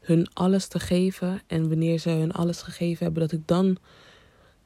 hun 0.00 0.28
alles 0.32 0.66
te 0.66 0.80
geven. 0.80 1.40
En 1.46 1.68
wanneer 1.68 1.98
ze 1.98 2.10
hun 2.10 2.32
alles 2.32 2.62
gegeven 2.62 3.04
hebben, 3.04 3.22
dat 3.22 3.32
ik 3.32 3.46
dan 3.46 3.76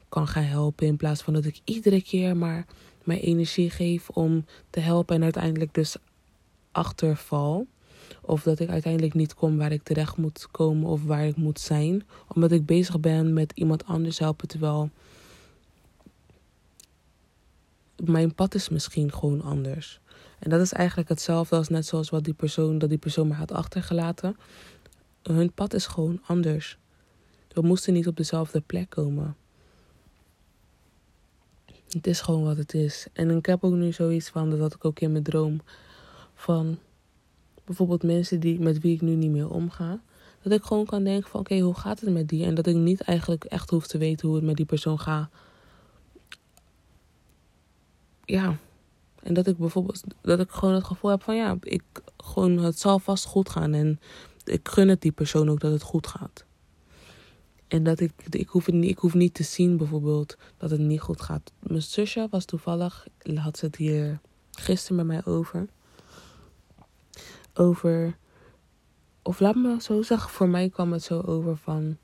kan 0.09 0.27
gaan 0.27 0.43
helpen. 0.43 0.87
In 0.87 0.97
plaats 0.97 1.21
van 1.21 1.33
dat 1.33 1.45
ik 1.45 1.59
iedere 1.63 2.01
keer 2.01 2.37
maar 2.37 2.65
mijn 3.03 3.19
energie 3.19 3.69
geef 3.69 4.09
om 4.09 4.45
te 4.69 4.79
helpen 4.79 5.15
en 5.15 5.23
uiteindelijk 5.23 5.73
dus 5.73 5.97
achterval. 6.71 7.67
Of 8.21 8.43
dat 8.43 8.59
ik 8.59 8.69
uiteindelijk 8.69 9.13
niet 9.13 9.33
kom 9.33 9.57
waar 9.57 9.71
ik 9.71 9.83
terecht 9.83 10.17
moet 10.17 10.47
komen 10.51 10.89
of 10.89 11.03
waar 11.03 11.25
ik 11.25 11.35
moet 11.35 11.59
zijn. 11.59 12.03
Omdat 12.33 12.51
ik 12.51 12.65
bezig 12.65 12.99
ben 12.99 13.33
met 13.33 13.51
iemand 13.55 13.85
anders 13.85 14.19
helpen. 14.19 14.47
Terwijl 14.47 14.89
mijn 18.03 18.35
pad 18.35 18.55
is 18.55 18.69
misschien 18.69 19.13
gewoon 19.13 19.41
anders. 19.41 19.99
En 20.39 20.49
dat 20.49 20.61
is 20.61 20.73
eigenlijk 20.73 21.09
hetzelfde 21.09 21.55
als 21.55 21.67
net 21.67 21.85
zoals 21.85 22.09
wat 22.09 22.23
die 22.23 22.33
persoon, 22.33 22.77
dat 22.77 22.89
die 22.89 22.97
persoon 22.97 23.27
me 23.27 23.33
had 23.33 23.51
achtergelaten. 23.51 24.37
Hun 25.23 25.51
pad 25.51 25.73
is 25.73 25.87
gewoon 25.87 26.21
anders. 26.25 26.77
We 27.47 27.61
moesten 27.61 27.93
niet 27.93 28.07
op 28.07 28.17
dezelfde 28.17 28.61
plek 28.61 28.89
komen. 28.89 29.35
Het 31.89 32.07
is 32.07 32.21
gewoon 32.21 32.43
wat 32.43 32.57
het 32.57 32.73
is. 32.73 33.07
En 33.13 33.29
ik 33.29 33.45
heb 33.45 33.63
ook 33.63 33.73
nu 33.73 33.91
zoiets 33.91 34.29
van, 34.29 34.49
dat 34.57 34.73
ik 34.73 34.85
ook 34.85 34.99
in 34.99 35.11
mijn 35.11 35.23
droom, 35.23 35.61
van 36.35 36.77
bijvoorbeeld 37.65 38.03
mensen 38.03 38.39
die, 38.39 38.59
met 38.59 38.79
wie 38.79 38.95
ik 38.95 39.01
nu 39.01 39.15
niet 39.15 39.31
meer 39.31 39.49
omga. 39.49 40.01
Dat 40.41 40.53
ik 40.53 40.63
gewoon 40.63 40.85
kan 40.85 41.03
denken 41.03 41.29
van 41.29 41.39
oké, 41.39 41.59
hoe 41.59 41.75
gaat 41.75 41.99
het 41.99 42.13
met 42.13 42.27
die? 42.27 42.45
En 42.45 42.55
dat 42.55 42.67
ik 42.67 42.75
niet 42.75 43.01
eigenlijk 43.01 43.43
echt 43.43 43.69
hoef 43.69 43.87
te 43.87 43.97
weten 43.97 44.27
hoe 44.27 44.35
het 44.35 44.45
met 44.45 44.55
die 44.55 44.65
persoon 44.65 44.99
gaat. 44.99 45.29
Ja. 48.29 48.57
En 49.23 49.33
dat 49.33 49.47
ik 49.47 49.57
bijvoorbeeld, 49.57 50.03
dat 50.21 50.39
ik 50.39 50.49
gewoon 50.49 50.73
het 50.73 50.83
gevoel 50.83 51.11
heb 51.11 51.23
van 51.23 51.35
ja, 51.35 51.57
ik 51.61 51.83
gewoon, 52.17 52.57
het 52.57 52.79
zal 52.79 52.99
vast 52.99 53.25
goed 53.25 53.49
gaan. 53.49 53.73
En 53.73 53.99
ik 54.43 54.67
gun 54.67 54.87
het 54.87 55.01
die 55.01 55.11
persoon 55.11 55.49
ook 55.49 55.59
dat 55.59 55.71
het 55.71 55.81
goed 55.81 56.07
gaat. 56.07 56.45
En 57.67 57.83
dat 57.83 57.99
ik, 57.99 58.11
ik 58.29 58.47
hoef, 58.47 58.67
niet, 58.67 58.89
ik 58.89 58.97
hoef 58.97 59.13
niet 59.13 59.33
te 59.33 59.43
zien 59.43 59.77
bijvoorbeeld 59.77 60.37
dat 60.57 60.69
het 60.69 60.79
niet 60.79 61.01
goed 61.01 61.21
gaat. 61.21 61.51
Mijn 61.59 61.81
zusje 61.81 62.27
was 62.31 62.45
toevallig, 62.45 63.07
had 63.35 63.57
ze 63.57 63.65
het 63.65 63.75
hier 63.75 64.19
gisteren 64.51 64.95
met 64.95 65.05
mij 65.05 65.33
over 65.33 65.67
over. 67.59 68.17
Of 69.21 69.39
laat 69.39 69.55
me 69.55 69.81
zo 69.81 70.01
zeggen, 70.01 70.29
voor 70.29 70.49
mij 70.49 70.69
kwam 70.69 70.91
het 70.91 71.03
zo 71.03 71.21
over 71.21 71.57
van. 71.57 71.97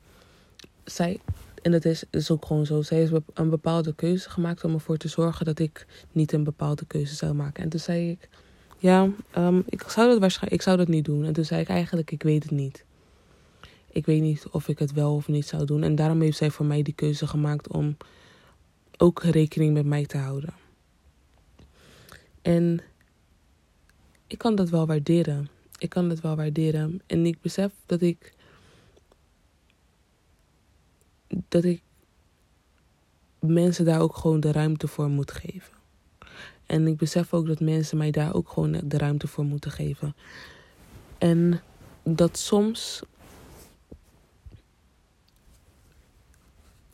Zij, 0.84 1.20
en 1.66 1.72
het 1.72 1.84
is, 1.84 2.04
is 2.10 2.30
ook 2.30 2.46
gewoon 2.46 2.66
zo, 2.66 2.82
zij 2.82 2.98
heeft 2.98 3.12
een 3.34 3.50
bepaalde 3.50 3.94
keuze 3.94 4.30
gemaakt 4.30 4.64
om 4.64 4.72
ervoor 4.72 4.96
te 4.96 5.08
zorgen 5.08 5.44
dat 5.44 5.58
ik 5.58 5.86
niet 6.12 6.32
een 6.32 6.44
bepaalde 6.44 6.84
keuze 6.84 7.14
zou 7.14 7.34
maken. 7.34 7.62
En 7.62 7.68
toen 7.68 7.80
zei 7.80 8.10
ik, 8.10 8.28
ja, 8.78 9.08
um, 9.36 9.62
ik, 9.68 9.82
zou 9.88 10.08
dat 10.08 10.18
waarschijnlijk, 10.18 10.54
ik 10.54 10.62
zou 10.62 10.76
dat 10.76 10.88
niet 10.88 11.04
doen. 11.04 11.24
En 11.24 11.32
toen 11.32 11.44
zei 11.44 11.60
ik 11.60 11.68
eigenlijk, 11.68 12.10
ik 12.10 12.22
weet 12.22 12.42
het 12.42 12.52
niet. 12.52 12.84
Ik 13.90 14.06
weet 14.06 14.20
niet 14.20 14.46
of 14.50 14.68
ik 14.68 14.78
het 14.78 14.92
wel 14.92 15.14
of 15.14 15.28
niet 15.28 15.46
zou 15.46 15.64
doen. 15.64 15.82
En 15.82 15.94
daarom 15.94 16.20
heeft 16.20 16.36
zij 16.36 16.50
voor 16.50 16.66
mij 16.66 16.82
die 16.82 16.94
keuze 16.94 17.26
gemaakt 17.26 17.68
om 17.68 17.96
ook 18.96 19.22
rekening 19.22 19.74
met 19.74 19.86
mij 19.86 20.06
te 20.06 20.18
houden. 20.18 20.54
En 22.42 22.80
ik 24.26 24.38
kan 24.38 24.54
dat 24.54 24.68
wel 24.68 24.86
waarderen. 24.86 25.48
Ik 25.78 25.88
kan 25.88 26.08
dat 26.08 26.20
wel 26.20 26.36
waarderen. 26.36 27.02
En 27.06 27.26
ik 27.26 27.40
besef 27.40 27.72
dat 27.86 28.00
ik. 28.00 28.34
Dat 31.56 31.64
ik 31.64 31.82
mensen 33.38 33.84
daar 33.84 34.00
ook 34.00 34.16
gewoon 34.16 34.40
de 34.40 34.52
ruimte 34.52 34.88
voor 34.88 35.08
moet 35.08 35.30
geven. 35.30 35.72
En 36.66 36.86
ik 36.86 36.96
besef 36.96 37.34
ook 37.34 37.46
dat 37.46 37.60
mensen 37.60 37.98
mij 37.98 38.10
daar 38.10 38.34
ook 38.34 38.48
gewoon 38.48 38.80
de 38.84 38.98
ruimte 38.98 39.26
voor 39.26 39.44
moeten 39.44 39.70
geven. 39.70 40.16
En 41.18 41.60
dat 42.02 42.38
soms. 42.38 43.02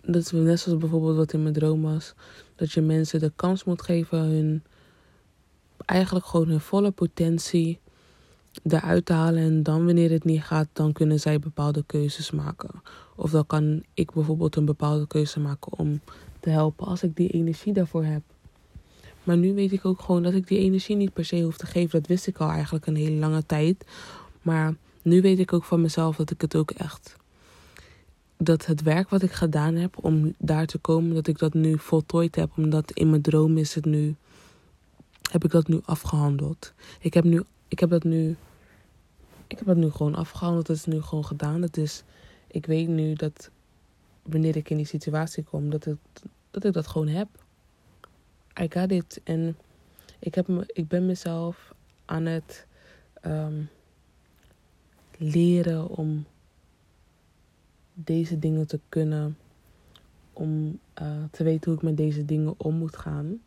Dat 0.01 0.23
is 0.23 0.31
net 0.31 0.61
zoals 0.61 0.79
bijvoorbeeld 0.79 1.17
wat 1.17 1.33
in 1.33 1.43
mijn 1.43 1.55
droom 1.55 1.83
was. 1.83 2.15
Dat 2.57 2.73
je 2.73 2.81
mensen 2.81 3.21
de 3.21 3.33
kans 3.37 3.65
moet 3.65 3.83
geven 3.83 4.19
hun 4.19 4.63
eigenlijk 5.85 6.27
gewoon 6.27 6.49
hun 6.49 6.61
volle 6.61 6.91
potentie 6.91 7.79
eruit 8.63 9.07
te 9.07 9.13
halen. 9.13 9.43
En 9.43 9.63
dan 9.63 9.85
wanneer 9.85 10.11
het 10.11 10.25
niet 10.25 10.43
gaat, 10.43 10.69
dan 10.73 10.93
kunnen 10.93 11.21
zij 11.21 11.39
bepaalde 11.39 11.85
keuzes 11.87 12.31
maken. 12.31 12.71
Of 13.17 13.31
dan 13.31 13.47
kan 13.47 13.83
ik 13.95 14.13
bijvoorbeeld 14.13 14.57
een 14.57 14.65
bepaalde 14.65 15.07
keuze 15.07 15.41
maken 15.41 15.79
om 15.79 16.01
te 16.41 16.51
helpen 16.51 16.87
als 16.87 17.03
ik 17.03 17.17
die 17.17 17.29
energie 17.29 17.73
daarvoor 17.73 18.05
heb. 18.05 18.23
Maar 19.25 19.37
nu 19.37 19.55
weet 19.55 19.73
ik 19.73 19.85
ook 19.85 20.01
gewoon 20.01 20.23
dat 20.23 20.35
ik 20.35 20.47
die 20.47 20.59
energie 20.59 20.97
niet 20.97 21.13
per 21.13 21.25
se 21.25 21.43
hoef 21.43 21.57
te 21.57 21.67
geven. 21.67 22.01
Dat 22.01 22.09
wist 22.09 22.27
ik 22.27 22.39
al 22.39 22.51
eigenlijk 22.51 22.87
een 22.87 22.97
hele 22.97 23.19
lange 23.19 23.47
tijd. 23.47 23.85
Maar 24.43 24.75
nu 25.03 25.21
weet 25.21 25.39
ik 25.39 25.53
ook 25.53 25.65
van 25.65 25.81
mezelf 25.81 26.17
dat 26.17 26.31
ik 26.31 26.41
het 26.41 26.57
ook 26.57 26.71
echt. 26.71 27.17
Dat 28.37 28.67
het 28.67 28.83
werk 28.83 29.09
wat 29.09 29.23
ik 29.23 29.33
gedaan 29.33 29.75
heb 29.75 30.05
om 30.05 30.35
daar 30.39 30.67
te 30.67 30.79
komen, 30.79 31.15
dat 31.15 31.27
ik 31.27 31.39
dat 31.39 31.55
nu 31.55 31.79
voltooid 31.79 32.37
heb. 32.37 32.51
Omdat 32.57 32.91
in 32.91 33.11
mijn 33.11 33.23
droom 33.23 33.59
is 33.59 33.75
het 33.75 33.85
nu 33.85 34.17
heb 35.33 35.45
ik 35.45 35.51
dat 35.51 35.69
nu 35.69 35.81
afgehandeld. 35.85 36.73
Ik 37.01 37.15
heb, 37.15 37.25
nu, 37.25 37.43
ik 37.73 37.79
heb 37.79 37.91
dat 37.91 38.05
nu. 38.05 38.37
Ik 39.47 39.59
heb 39.59 39.67
dat 39.67 39.77
nu 39.77 39.91
gewoon 39.91 40.15
afgehandeld. 40.15 40.67
Het 40.67 40.77
is 40.77 40.85
nu 40.85 41.03
gewoon 41.03 41.25
gedaan. 41.25 41.63
Het 41.63 41.77
is, 41.77 42.03
ik 42.47 42.67
weet 42.67 42.89
nu 42.89 43.15
dat 43.15 43.51
wanneer 44.23 44.57
ik 44.57 44.71
in 44.71 44.77
die 44.77 44.87
situatie 44.87 45.45
kom, 45.45 45.71
dat, 45.71 45.85
het, 45.85 45.99
dat 46.51 46.65
ik 46.65 46.73
dat 46.73 46.87
gewoon 46.87 47.09
heb. 47.09 47.29
I 48.61 48.67
got 48.69 48.91
it. 48.91 49.21
En 49.25 49.57
ik, 50.19 50.35
heb 50.35 50.49
me, 50.49 50.65
ik 50.67 50.89
ben 50.89 51.07
mezelf 51.07 51.75
aan 52.05 52.25
het 52.25 52.67
um, 53.27 53.69
leren 55.19 55.89
om 55.89 56.25
deze 57.95 58.39
dingen 58.39 58.67
te 58.67 58.81
kunnen 58.89 59.37
om 60.33 60.79
uh, 61.03 61.25
te 61.31 61.45
weten 61.45 61.71
hoe 61.71 61.79
ik 61.79 61.87
met 61.87 61.97
deze 61.97 62.25
dingen 62.25 62.55
om 62.57 62.75
moet 62.75 62.97
gaan. 62.97 63.41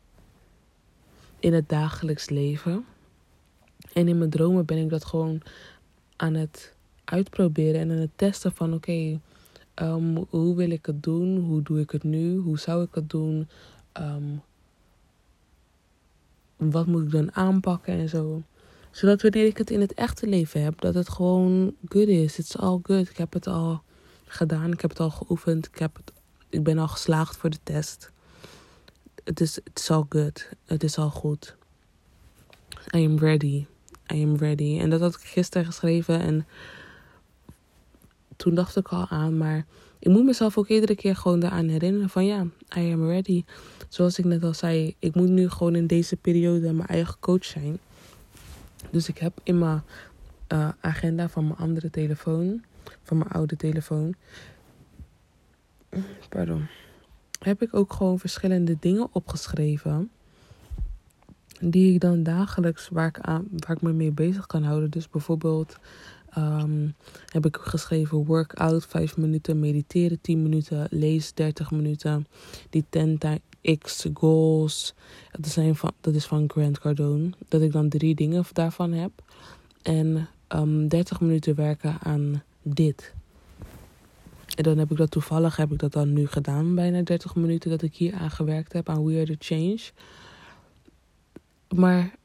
In 1.39 1.53
het 1.53 1.69
dagelijks 1.69 2.29
leven. 2.29 2.85
En 3.93 4.07
in 4.07 4.17
mijn 4.17 4.29
dromen 4.29 4.65
ben 4.65 4.77
ik 4.77 4.89
dat 4.89 5.05
gewoon 5.05 5.41
aan 6.15 6.33
het 6.33 6.73
uitproberen 7.03 7.81
en 7.81 7.91
aan 7.91 7.97
het 7.97 8.17
testen 8.17 8.51
van 8.51 8.73
oké, 8.73 9.19
um, 9.75 10.25
hoe 10.29 10.55
wil 10.55 10.69
ik 10.69 10.85
het 10.85 11.03
doen? 11.03 11.37
Hoe 11.37 11.61
doe 11.61 11.79
ik 11.79 11.89
het 11.89 12.03
nu? 12.03 12.37
Hoe 12.37 12.59
zou 12.59 12.83
ik 12.83 12.95
het 12.95 13.09
doen? 13.09 13.47
Um, 13.93 14.41
wat 16.55 16.85
moet 16.85 17.03
ik 17.03 17.11
dan 17.11 17.35
aanpakken 17.35 17.93
en 17.93 18.09
zo. 18.09 18.41
Zodat 18.91 19.21
wanneer 19.21 19.45
ik 19.45 19.57
het 19.57 19.69
in 19.69 19.81
het 19.81 19.93
echte 19.93 20.27
leven 20.27 20.63
heb, 20.63 20.81
dat 20.81 20.93
het 20.93 21.09
gewoon 21.09 21.75
good 21.87 22.07
is. 22.07 22.39
It's 22.39 22.55
all 22.55 22.79
good. 22.83 23.09
Ik 23.09 23.17
heb 23.17 23.33
het 23.33 23.47
al 23.47 23.81
gedaan. 24.25 24.71
Ik 24.71 24.81
heb 24.81 24.89
het 24.89 24.99
al 24.99 25.09
geoefend. 25.09 25.65
Ik, 25.65 25.77
heb 25.77 25.95
het, 25.95 26.11
ik 26.49 26.63
ben 26.63 26.77
al 26.77 26.87
geslaagd 26.87 27.37
voor 27.37 27.49
de 27.49 27.59
test. 27.63 28.11
Het 29.23 29.41
is 29.41 29.59
it's 29.63 29.91
all 29.91 30.05
good. 30.09 30.49
Het 30.65 30.83
is 30.83 30.97
al 30.97 31.09
goed. 31.09 31.55
I 32.95 33.05
am 33.05 33.17
ready. 33.17 33.65
I 34.13 34.23
am 34.23 34.35
ready. 34.35 34.79
En 34.79 34.89
dat 34.89 34.99
had 34.99 35.15
ik 35.15 35.21
gisteren 35.21 35.65
geschreven 35.65 36.19
en 36.19 36.47
toen 38.35 38.55
dacht 38.55 38.75
ik 38.75 38.87
al 38.87 39.07
aan, 39.09 39.37
maar 39.37 39.65
ik 39.99 40.11
moet 40.11 40.23
mezelf 40.23 40.57
ook 40.57 40.67
iedere 40.67 40.95
keer 40.95 41.15
gewoon 41.15 41.39
daaraan 41.39 41.67
herinneren 41.67 42.09
van 42.09 42.25
ja, 42.25 42.47
I 42.77 42.91
am 42.91 43.07
ready. 43.07 43.43
Zoals 43.89 44.19
ik 44.19 44.25
net 44.25 44.43
al 44.43 44.53
zei, 44.53 44.95
ik 44.99 45.15
moet 45.15 45.29
nu 45.29 45.49
gewoon 45.49 45.75
in 45.75 45.87
deze 45.87 46.15
periode 46.15 46.73
mijn 46.73 46.87
eigen 46.87 47.19
coach 47.19 47.45
zijn. 47.45 47.79
Dus 48.91 49.07
ik 49.07 49.17
heb 49.17 49.39
in 49.43 49.59
mijn 49.59 49.83
uh, 50.53 50.69
agenda 50.81 51.29
van 51.29 51.43
mijn 51.43 51.57
andere 51.57 51.89
telefoon, 51.89 52.63
van 53.03 53.17
mijn 53.17 53.29
oude 53.29 53.55
telefoon, 53.55 54.15
pardon, 56.29 56.67
heb 57.39 57.61
ik 57.61 57.73
ook 57.73 57.93
gewoon 57.93 58.19
verschillende 58.19 58.77
dingen 58.79 59.07
opgeschreven. 59.11 60.09
Die 61.59 61.93
ik 61.93 61.99
dan 61.99 62.23
dagelijks, 62.23 62.89
waar 62.89 63.07
ik, 63.07 63.19
aan, 63.19 63.47
waar 63.55 63.75
ik 63.75 63.81
me 63.81 63.93
mee 63.93 64.11
bezig 64.11 64.45
kan 64.45 64.63
houden. 64.63 64.89
Dus 64.89 65.09
bijvoorbeeld 65.09 65.77
um, 66.37 66.95
heb 67.25 67.45
ik 67.45 67.57
geschreven 67.61 68.25
workout 68.25 68.85
5 68.85 69.17
minuten, 69.17 69.59
mediteren 69.59 70.21
10 70.21 70.41
minuten, 70.41 70.87
lees 70.89 71.33
30 71.33 71.71
minuten. 71.71 72.27
Die 72.69 72.85
10 72.89 73.19
X 73.77 74.07
goals, 74.13 74.93
dat, 75.31 75.51
zijn 75.51 75.75
van, 75.75 75.91
dat 76.01 76.15
is 76.15 76.25
van 76.25 76.49
Grant 76.49 76.79
Cardone. 76.79 77.29
Dat 77.47 77.61
ik 77.61 77.71
dan 77.71 77.89
drie 77.89 78.15
dingen 78.15 78.43
daarvan 78.53 78.91
heb. 78.91 79.11
En 79.81 80.07
um, 80.07 80.27
ehm, 80.47 80.87
30 80.87 81.21
minuten 81.21 81.55
werken 81.55 81.97
aan 82.01 82.43
dit. 82.61 83.13
En 84.55 84.63
dan 84.63 84.77
heb 84.77 84.91
ik 84.91 84.97
dat 84.97 85.11
toevallig, 85.11 85.55
heb 85.55 85.71
ik 85.71 85.79
dat 85.79 85.91
dan 85.91 86.13
nu 86.13 86.27
gedaan, 86.27 86.75
bijna 86.75 87.01
30 87.01 87.35
minuten 87.35 87.69
dat 87.69 87.81
ik 87.81 87.95
hier 87.95 88.13
aan 88.13 88.31
gewerkt 88.31 88.73
heb, 88.73 88.89
aan 88.89 89.05
We 89.05 89.15
Are 89.15 89.25
The 89.25 89.35
Change. 89.39 89.79
Maar 91.75 92.15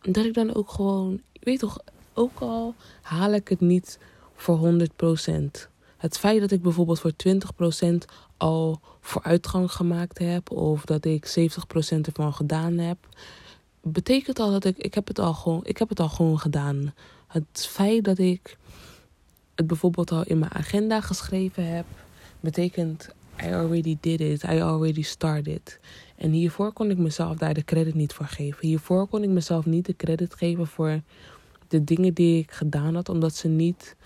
dat 0.00 0.24
ik 0.24 0.34
dan 0.34 0.54
ook 0.54 0.70
gewoon, 0.70 1.20
weet 1.40 1.58
toch, 1.58 1.78
ook 2.12 2.40
al 2.40 2.74
haal 3.02 3.32
ik 3.32 3.48
het 3.48 3.60
niet 3.60 3.98
voor 4.34 4.58
100%. 4.58 5.68
Het 5.96 6.18
feit 6.18 6.40
dat 6.40 6.50
ik 6.50 6.62
bijvoorbeeld 6.62 7.00
voor 7.00 7.12
20% 7.92 7.94
al 8.36 8.80
vooruitgang 9.00 9.72
gemaakt 9.72 10.18
heb, 10.18 10.50
of 10.50 10.84
dat 10.84 11.04
ik 11.04 11.26
70% 11.26 12.00
ervan 12.00 12.34
gedaan 12.34 12.78
heb, 12.78 12.98
betekent 13.82 14.38
al 14.38 14.50
dat 14.50 14.64
ik, 14.64 14.78
ik 14.78 14.94
heb 14.94 15.06
het 15.06 15.18
al 15.18 15.34
gewoon, 15.34 15.60
ik 15.64 15.78
heb 15.78 15.88
het 15.88 16.00
al 16.00 16.08
gewoon 16.08 16.38
gedaan. 16.38 16.94
Het 17.26 17.66
feit 17.70 18.04
dat 18.04 18.18
ik 18.18 18.56
het 19.54 19.66
bijvoorbeeld 19.66 20.10
al 20.10 20.24
in 20.24 20.38
mijn 20.38 20.54
agenda 20.54 21.00
geschreven 21.00 21.74
heb, 21.74 21.86
betekent 22.40 23.08
I 23.42 23.52
already 23.52 23.96
did 24.00 24.20
it, 24.20 24.42
I 24.42 24.60
already 24.60 25.02
started. 25.02 25.78
En 26.16 26.30
hiervoor 26.30 26.72
kon 26.72 26.90
ik 26.90 26.98
mezelf 26.98 27.36
daar 27.36 27.54
de 27.54 27.64
credit 27.64 27.94
niet 27.94 28.12
voor 28.12 28.26
geven. 28.26 28.66
Hiervoor 28.66 29.06
kon 29.06 29.22
ik 29.22 29.28
mezelf 29.28 29.66
niet 29.66 29.86
de 29.86 29.96
credit 29.96 30.34
geven 30.34 30.66
voor 30.66 31.00
de 31.68 31.84
dingen 31.84 32.14
die 32.14 32.38
ik 32.42 32.50
gedaan 32.50 32.94
had, 32.94 33.08
omdat 33.08 33.34
ze 33.34 33.48
niet 33.48 33.96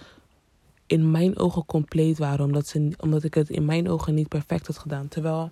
in 0.87 1.11
mijn 1.11 1.39
ogen 1.39 1.67
compleet 1.67 2.19
waren. 2.19 2.45
Omdat, 2.45 2.67
ze, 2.67 2.93
omdat 3.01 3.25
ik 3.25 3.35
het 3.35 3.51
in 3.51 3.65
mijn 3.65 3.89
ogen 3.89 4.15
niet 4.15 4.29
perfect 4.29 4.67
had 4.67 4.79
gedaan. 4.79 5.09
Terwijl, 5.09 5.51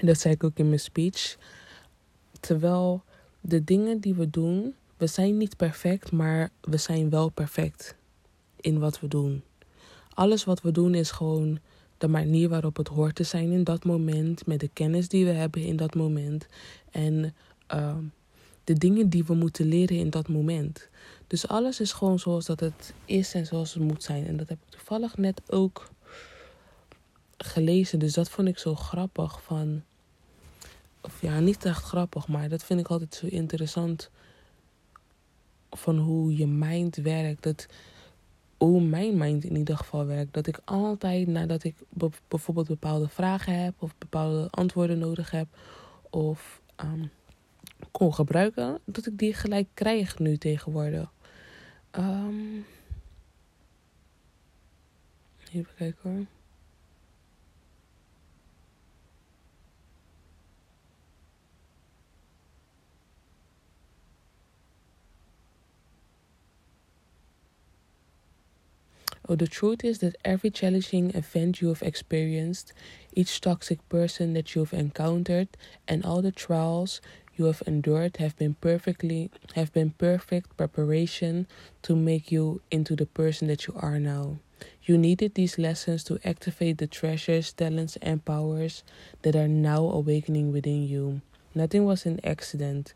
dat 0.00 0.18
zei 0.18 0.34
ik 0.34 0.44
ook 0.44 0.58
in 0.58 0.68
mijn 0.68 0.80
speech. 0.80 1.36
Terwijl 2.40 3.02
de 3.40 3.64
dingen 3.64 4.00
die 4.00 4.14
we 4.14 4.30
doen, 4.30 4.74
we 4.96 5.06
zijn 5.06 5.36
niet 5.36 5.56
perfect, 5.56 6.12
maar 6.12 6.50
we 6.60 6.76
zijn 6.76 7.10
wel 7.10 7.28
perfect 7.28 7.96
in 8.60 8.78
wat 8.78 9.00
we 9.00 9.08
doen. 9.08 9.42
Alles 10.14 10.44
wat 10.44 10.60
we 10.60 10.70
doen 10.70 10.94
is 10.94 11.10
gewoon 11.10 11.58
de 11.98 12.08
manier 12.08 12.48
waarop 12.48 12.76
het 12.76 12.88
hoort 12.88 13.14
te 13.14 13.22
zijn 13.22 13.52
in 13.52 13.64
dat 13.64 13.84
moment, 13.84 14.46
met 14.46 14.60
de 14.60 14.70
kennis 14.72 15.08
die 15.08 15.24
we 15.24 15.30
hebben 15.30 15.62
in 15.62 15.76
dat 15.76 15.94
moment. 15.94 16.46
En 16.90 17.34
uh, 17.74 17.96
de 18.64 18.74
dingen 18.74 19.08
die 19.08 19.24
we 19.24 19.34
moeten 19.34 19.66
leren 19.66 19.96
in 19.96 20.10
dat 20.10 20.28
moment. 20.28 20.88
Dus 21.26 21.48
alles 21.48 21.80
is 21.80 21.92
gewoon 21.92 22.18
zoals 22.18 22.46
dat 22.46 22.60
het 22.60 22.94
is 23.04 23.34
en 23.34 23.46
zoals 23.46 23.74
het 23.74 23.82
moet 23.82 24.02
zijn. 24.02 24.26
En 24.26 24.36
dat 24.36 24.48
heb 24.48 24.58
ik 24.66 24.70
toevallig 24.70 25.16
net 25.16 25.42
ook 25.46 25.90
gelezen. 27.38 27.98
Dus 27.98 28.12
dat 28.12 28.30
vond 28.30 28.48
ik 28.48 28.58
zo 28.58 28.74
grappig 28.74 29.42
van. 29.42 29.82
Of 31.00 31.20
ja, 31.20 31.40
niet 31.40 31.64
echt 31.64 31.82
grappig, 31.82 32.28
maar 32.28 32.48
dat 32.48 32.64
vind 32.64 32.80
ik 32.80 32.88
altijd 32.88 33.14
zo 33.14 33.26
interessant. 33.26 34.10
Van 35.70 35.98
hoe 35.98 36.36
je 36.36 36.46
mind 36.46 36.96
werkt. 36.96 37.42
Dat, 37.42 37.66
hoe 38.58 38.80
mijn 38.80 39.16
mind 39.16 39.44
in 39.44 39.56
ieder 39.56 39.76
geval 39.76 40.06
werkt. 40.06 40.34
Dat 40.34 40.46
ik 40.46 40.60
altijd 40.64 41.26
nadat 41.26 41.64
ik 41.64 41.74
bijvoorbeeld 42.28 42.66
bepaalde 42.68 43.08
vragen 43.08 43.62
heb. 43.62 43.74
Of 43.78 43.94
bepaalde 43.98 44.48
antwoorden 44.50 44.98
nodig 44.98 45.30
heb. 45.30 45.46
Of 46.10 46.60
um, 46.84 47.10
kon 47.90 48.14
gebruiken, 48.14 48.78
dat 48.84 49.06
ik 49.06 49.18
die 49.18 49.34
gelijk 49.34 49.68
krijg 49.74 50.18
nu 50.18 50.36
tegenwoordig. 50.36 51.12
Um, 51.92 52.64
even 55.52 55.74
kijken 55.76 56.10
hoor. 56.10 56.37
Oh, 69.30 69.34
the 69.34 69.46
truth 69.46 69.84
is 69.84 69.98
that 69.98 70.16
every 70.24 70.50
challenging 70.50 71.10
event 71.14 71.60
you 71.60 71.68
have 71.68 71.82
experienced, 71.82 72.72
each 73.12 73.42
toxic 73.42 73.86
person 73.90 74.32
that 74.32 74.54
you've 74.54 74.72
encountered, 74.72 75.48
and 75.86 76.02
all 76.02 76.22
the 76.22 76.32
trials 76.32 77.02
you 77.36 77.44
have 77.44 77.62
endured 77.66 78.16
have 78.16 78.36
been 78.38 78.54
perfectly 78.54 79.30
have 79.54 79.70
been 79.74 79.90
perfect 79.90 80.56
preparation 80.56 81.46
to 81.82 81.94
make 81.94 82.32
you 82.32 82.62
into 82.70 82.96
the 82.96 83.04
person 83.04 83.48
that 83.48 83.66
you 83.66 83.74
are 83.76 84.00
now. 84.00 84.38
You 84.82 84.96
needed 84.96 85.34
these 85.34 85.58
lessons 85.58 86.04
to 86.04 86.18
activate 86.24 86.78
the 86.78 86.86
treasures, 86.86 87.52
talents, 87.52 87.96
and 88.00 88.24
powers 88.24 88.82
that 89.22 89.36
are 89.36 89.46
now 89.46 89.84
awakening 89.84 90.52
within 90.52 90.88
you. 90.88 91.20
Nothing 91.54 91.84
was 91.84 92.06
an 92.06 92.18
accident. 92.24 92.94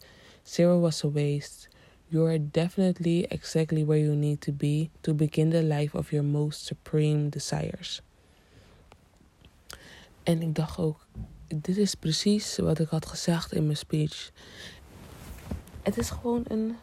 Zero 0.48 0.78
was 0.78 1.04
a 1.04 1.08
waste. 1.08 1.68
You 2.12 2.26
are 2.26 2.50
definitely 2.50 3.24
exactly 3.24 3.84
where 3.84 3.98
you 3.98 4.14
need 4.14 4.40
to 4.40 4.52
be 4.52 4.90
to 5.00 5.14
begin 5.14 5.50
the 5.50 5.62
life 5.62 5.98
of 5.98 6.10
your 6.10 6.24
most 6.24 6.66
supreme 6.66 7.28
desires. 7.28 8.02
En 10.22 10.42
ik 10.42 10.54
dacht 10.54 10.78
ook, 10.78 11.06
dit 11.48 11.76
is 11.76 11.94
precies 11.94 12.56
wat 12.56 12.78
ik 12.78 12.88
had 12.88 13.06
gezegd 13.06 13.52
in 13.52 13.64
mijn 13.64 13.76
speech. 13.76 14.30
Het 15.82 15.98
is 15.98 16.10
gewoon 16.10 16.44
een, 16.48 16.76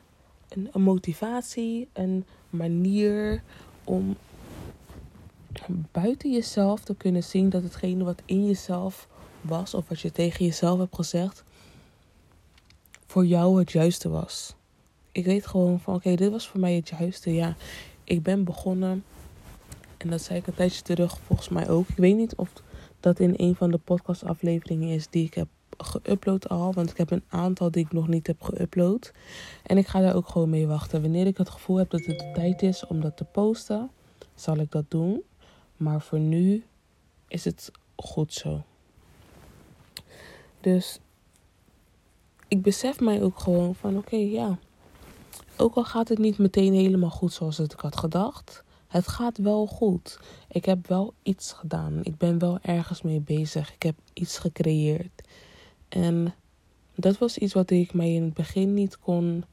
een, 0.50 0.70
een 0.72 0.82
motivatie, 0.82 1.88
een 1.94 2.26
manier 2.50 3.44
om 3.84 4.18
buiten 5.92 6.32
jezelf 6.32 6.84
te 6.84 6.96
kunnen 6.96 7.24
zien 7.24 7.50
dat 7.50 7.64
hetgene 7.64 8.04
wat 8.04 8.22
in 8.26 8.46
jezelf 8.46 9.08
was, 9.42 9.74
of 9.74 9.88
wat 9.88 10.00
je 10.00 10.12
tegen 10.12 10.46
jezelf 10.46 10.80
hebt 10.80 10.96
gezegd, 10.96 11.44
voor 13.06 13.26
jou 13.26 13.60
het 13.60 13.72
juiste 13.72 14.10
was. 14.10 14.58
Ik 15.20 15.26
weet 15.26 15.48
gewoon 15.48 15.80
van 15.80 15.96
oké, 15.96 16.16
dit 16.16 16.32
was 16.32 16.48
voor 16.48 16.60
mij 16.60 16.76
het 16.76 16.90
juiste. 16.90 17.34
Ja, 17.34 17.56
ik 18.04 18.24
ben 18.24 18.44
begonnen. 18.44 19.04
En 19.98 20.10
dat 20.10 20.22
zei 20.22 20.40
ik 20.40 20.48
een 20.48 20.54
tijdje 20.54 20.82
terug, 20.82 21.20
volgens 21.20 21.50
mij 21.50 21.70
ook. 21.70 21.88
Ik 21.90 21.96
weet 21.96 22.16
niet 22.16 22.36
of 22.36 22.54
dat 23.00 23.20
in 23.20 23.34
een 23.38 23.56
van 23.56 23.72
de 23.72 23.78
podcastafleveringen 23.78 24.90
is 24.90 25.08
die 25.10 25.26
ik 25.26 25.34
heb 25.34 25.48
geüpload 25.78 26.48
al. 26.48 26.74
Want 26.74 26.90
ik 26.90 26.98
heb 26.98 27.12
een 27.12 27.24
aantal 27.30 27.72
die 27.72 27.86
ik 27.86 27.92
nog 27.92 28.08
niet 28.08 28.28
heb 28.28 28.52
geüpload. 28.54 29.12
En 29.64 29.78
ik 29.78 29.88
ga 29.88 30.02
daar 30.02 30.16
ook 30.16 30.30
gewoon 30.30 30.50
mee 30.50 30.68
wachten. 30.68 31.02
Wanneer 31.02 31.28
ik 31.28 31.38
het 31.38 31.50
gevoel 31.50 31.78
heb 31.78 31.90
dat 31.90 32.06
het 32.06 32.20
de 32.20 32.32
tijd 32.34 32.62
is 32.62 32.88
om 32.88 33.02
dat 33.02 33.18
te 33.18 33.24
posten, 33.24 33.90
zal 34.36 34.58
ik 34.58 34.72
dat 34.72 34.86
doen. 34.88 35.22
Maar 35.78 36.02
voor 36.02 36.20
nu 36.20 36.64
is 37.28 37.46
het 37.46 37.72
goed 37.96 38.34
zo. 38.34 38.64
Dus 40.62 41.00
ik 42.48 42.62
besef 42.62 43.00
mij 43.00 43.24
ook 43.24 43.40
gewoon 43.40 43.76
van 43.76 43.98
oké, 43.98 44.16
ja. 44.16 44.60
Ook 45.62 45.76
al 45.76 45.84
gaat 45.84 46.08
het 46.08 46.18
niet 46.18 46.38
meteen 46.38 46.74
helemaal 46.74 47.10
goed 47.10 47.34
zoals 47.34 47.60
ik 47.60 47.80
had 47.80 47.98
gedacht. 47.98 48.64
het 48.88 49.08
gaat 49.08 49.38
wel 49.38 49.66
goed. 49.66 50.20
Ik 50.48 50.66
heb 50.66 50.88
wel 50.88 51.14
iets 51.24 51.54
gedaan. 51.54 52.00
Ik 52.04 52.18
ben 52.18 52.40
wel 52.40 52.60
ergens 52.62 53.02
mee 53.02 53.20
bezig. 53.20 53.74
Ik 53.74 53.84
heb 53.84 53.96
iets 54.14 54.38
gecreëerd. 54.38 55.28
En 55.90 56.34
dat 56.96 57.18
was 57.18 57.38
iets 57.38 57.54
wat 57.54 57.70
ik 57.70 57.94
mij 57.94 58.14
in 58.14 58.24
het 58.24 58.34
begin 58.34 58.74
niet 58.74 59.00
kon 59.00 59.44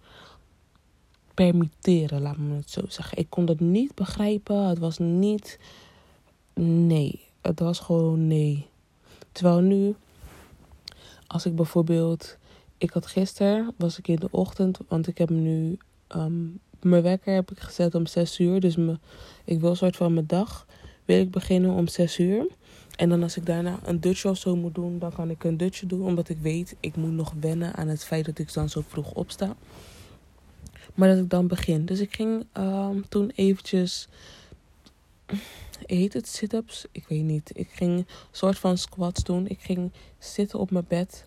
permitteren, 1.34 2.22
laat 2.22 2.36
me 2.36 2.56
het 2.56 2.70
zo 2.70 2.80
zeggen. 2.88 3.18
Ik 3.18 3.30
kon 3.30 3.44
dat 3.44 3.60
niet 3.60 3.94
begrijpen. 3.94 4.68
Het 4.68 4.78
was 4.78 4.98
niet. 4.98 5.58
Nee. 6.62 7.20
Het 7.40 7.60
was 7.60 7.78
gewoon 7.78 8.26
nee. 8.26 8.66
Terwijl 9.32 9.60
nu, 9.60 9.94
als 11.26 11.46
ik 11.46 11.56
bijvoorbeeld. 11.56 12.36
Ik 12.78 12.90
had 12.90 13.06
gisteren, 13.06 13.74
was 13.76 13.98
ik 13.98 14.08
in 14.08 14.16
de 14.16 14.28
ochtend, 14.30 14.78
want 14.88 15.06
ik 15.06 15.18
heb 15.18 15.30
nu. 15.30 15.78
Ehm, 16.08 16.44
mijn 16.82 17.02
wekker 17.02 17.34
heb 17.34 17.50
ik 17.50 17.58
gezet 17.58 17.94
om 17.94 18.06
6 18.06 18.38
uur. 18.38 18.60
Dus 18.60 18.76
me, 18.76 18.98
ik 19.44 19.60
wil 19.60 19.70
een 19.70 19.76
soort 19.76 19.96
van 19.96 20.14
mijn 20.14 20.26
dag. 20.26 20.66
Wil 21.04 21.20
ik 21.20 21.30
beginnen 21.30 21.70
om 21.70 21.88
6 21.88 22.18
uur. 22.18 22.46
En 22.96 23.08
dan 23.08 23.22
als 23.22 23.36
ik 23.36 23.46
daarna 23.46 23.78
een 23.84 24.00
dutje 24.00 24.28
of 24.28 24.36
zo 24.36 24.56
moet 24.56 24.74
doen, 24.74 24.98
dan 24.98 25.12
kan 25.12 25.30
ik 25.30 25.44
een 25.44 25.56
dutje 25.56 25.86
doen. 25.86 26.02
Omdat 26.02 26.28
ik 26.28 26.38
weet, 26.38 26.76
ik 26.80 26.96
moet 26.96 27.12
nog 27.12 27.34
wennen 27.40 27.74
aan 27.74 27.88
het 27.88 28.04
feit 28.04 28.24
dat 28.24 28.38
ik 28.38 28.52
dan 28.52 28.68
zo 28.68 28.82
vroeg 28.88 29.12
opsta. 29.12 29.56
Maar 30.94 31.08
dat 31.08 31.18
ik 31.18 31.30
dan 31.30 31.46
begin. 31.46 31.84
Dus 31.84 32.00
ik 32.00 32.14
ging 32.14 32.46
um, 32.56 33.08
toen 33.08 33.32
eventjes... 33.34 34.08
Heet 35.86 36.12
het 36.12 36.28
sit-ups? 36.28 36.86
Ik 36.92 37.04
weet 37.08 37.22
niet. 37.22 37.50
Ik 37.54 37.68
ging 37.70 37.92
een 37.98 38.06
soort 38.30 38.58
van 38.58 38.78
squats 38.78 39.24
doen. 39.24 39.46
Ik 39.48 39.60
ging 39.60 39.92
zitten 40.18 40.58
op 40.58 40.70
mijn 40.70 40.84
bed. 40.88 41.25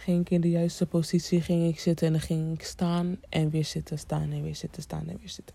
Ging 0.00 0.20
ik 0.20 0.30
in 0.30 0.40
de 0.40 0.50
juiste 0.50 0.86
positie, 0.86 1.40
ging 1.40 1.68
ik 1.68 1.80
zitten 1.80 2.06
en 2.06 2.12
dan 2.12 2.22
ging 2.22 2.54
ik 2.54 2.64
staan 2.64 3.18
en 3.28 3.50
weer 3.50 3.64
zitten, 3.64 3.98
staan 3.98 4.30
en 4.30 4.42
weer 4.42 4.56
zitten, 4.56 4.82
staan 4.82 5.08
en 5.08 5.18
weer 5.18 5.28
zitten. 5.28 5.54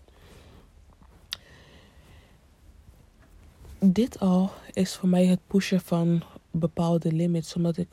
Dit 3.78 4.20
al 4.20 4.50
is 4.72 4.94
voor 4.94 5.08
mij 5.08 5.26
het 5.26 5.40
pushen 5.46 5.80
van 5.80 6.22
bepaalde 6.50 7.12
limits, 7.12 7.54
omdat 7.54 7.76
ik, 7.76 7.88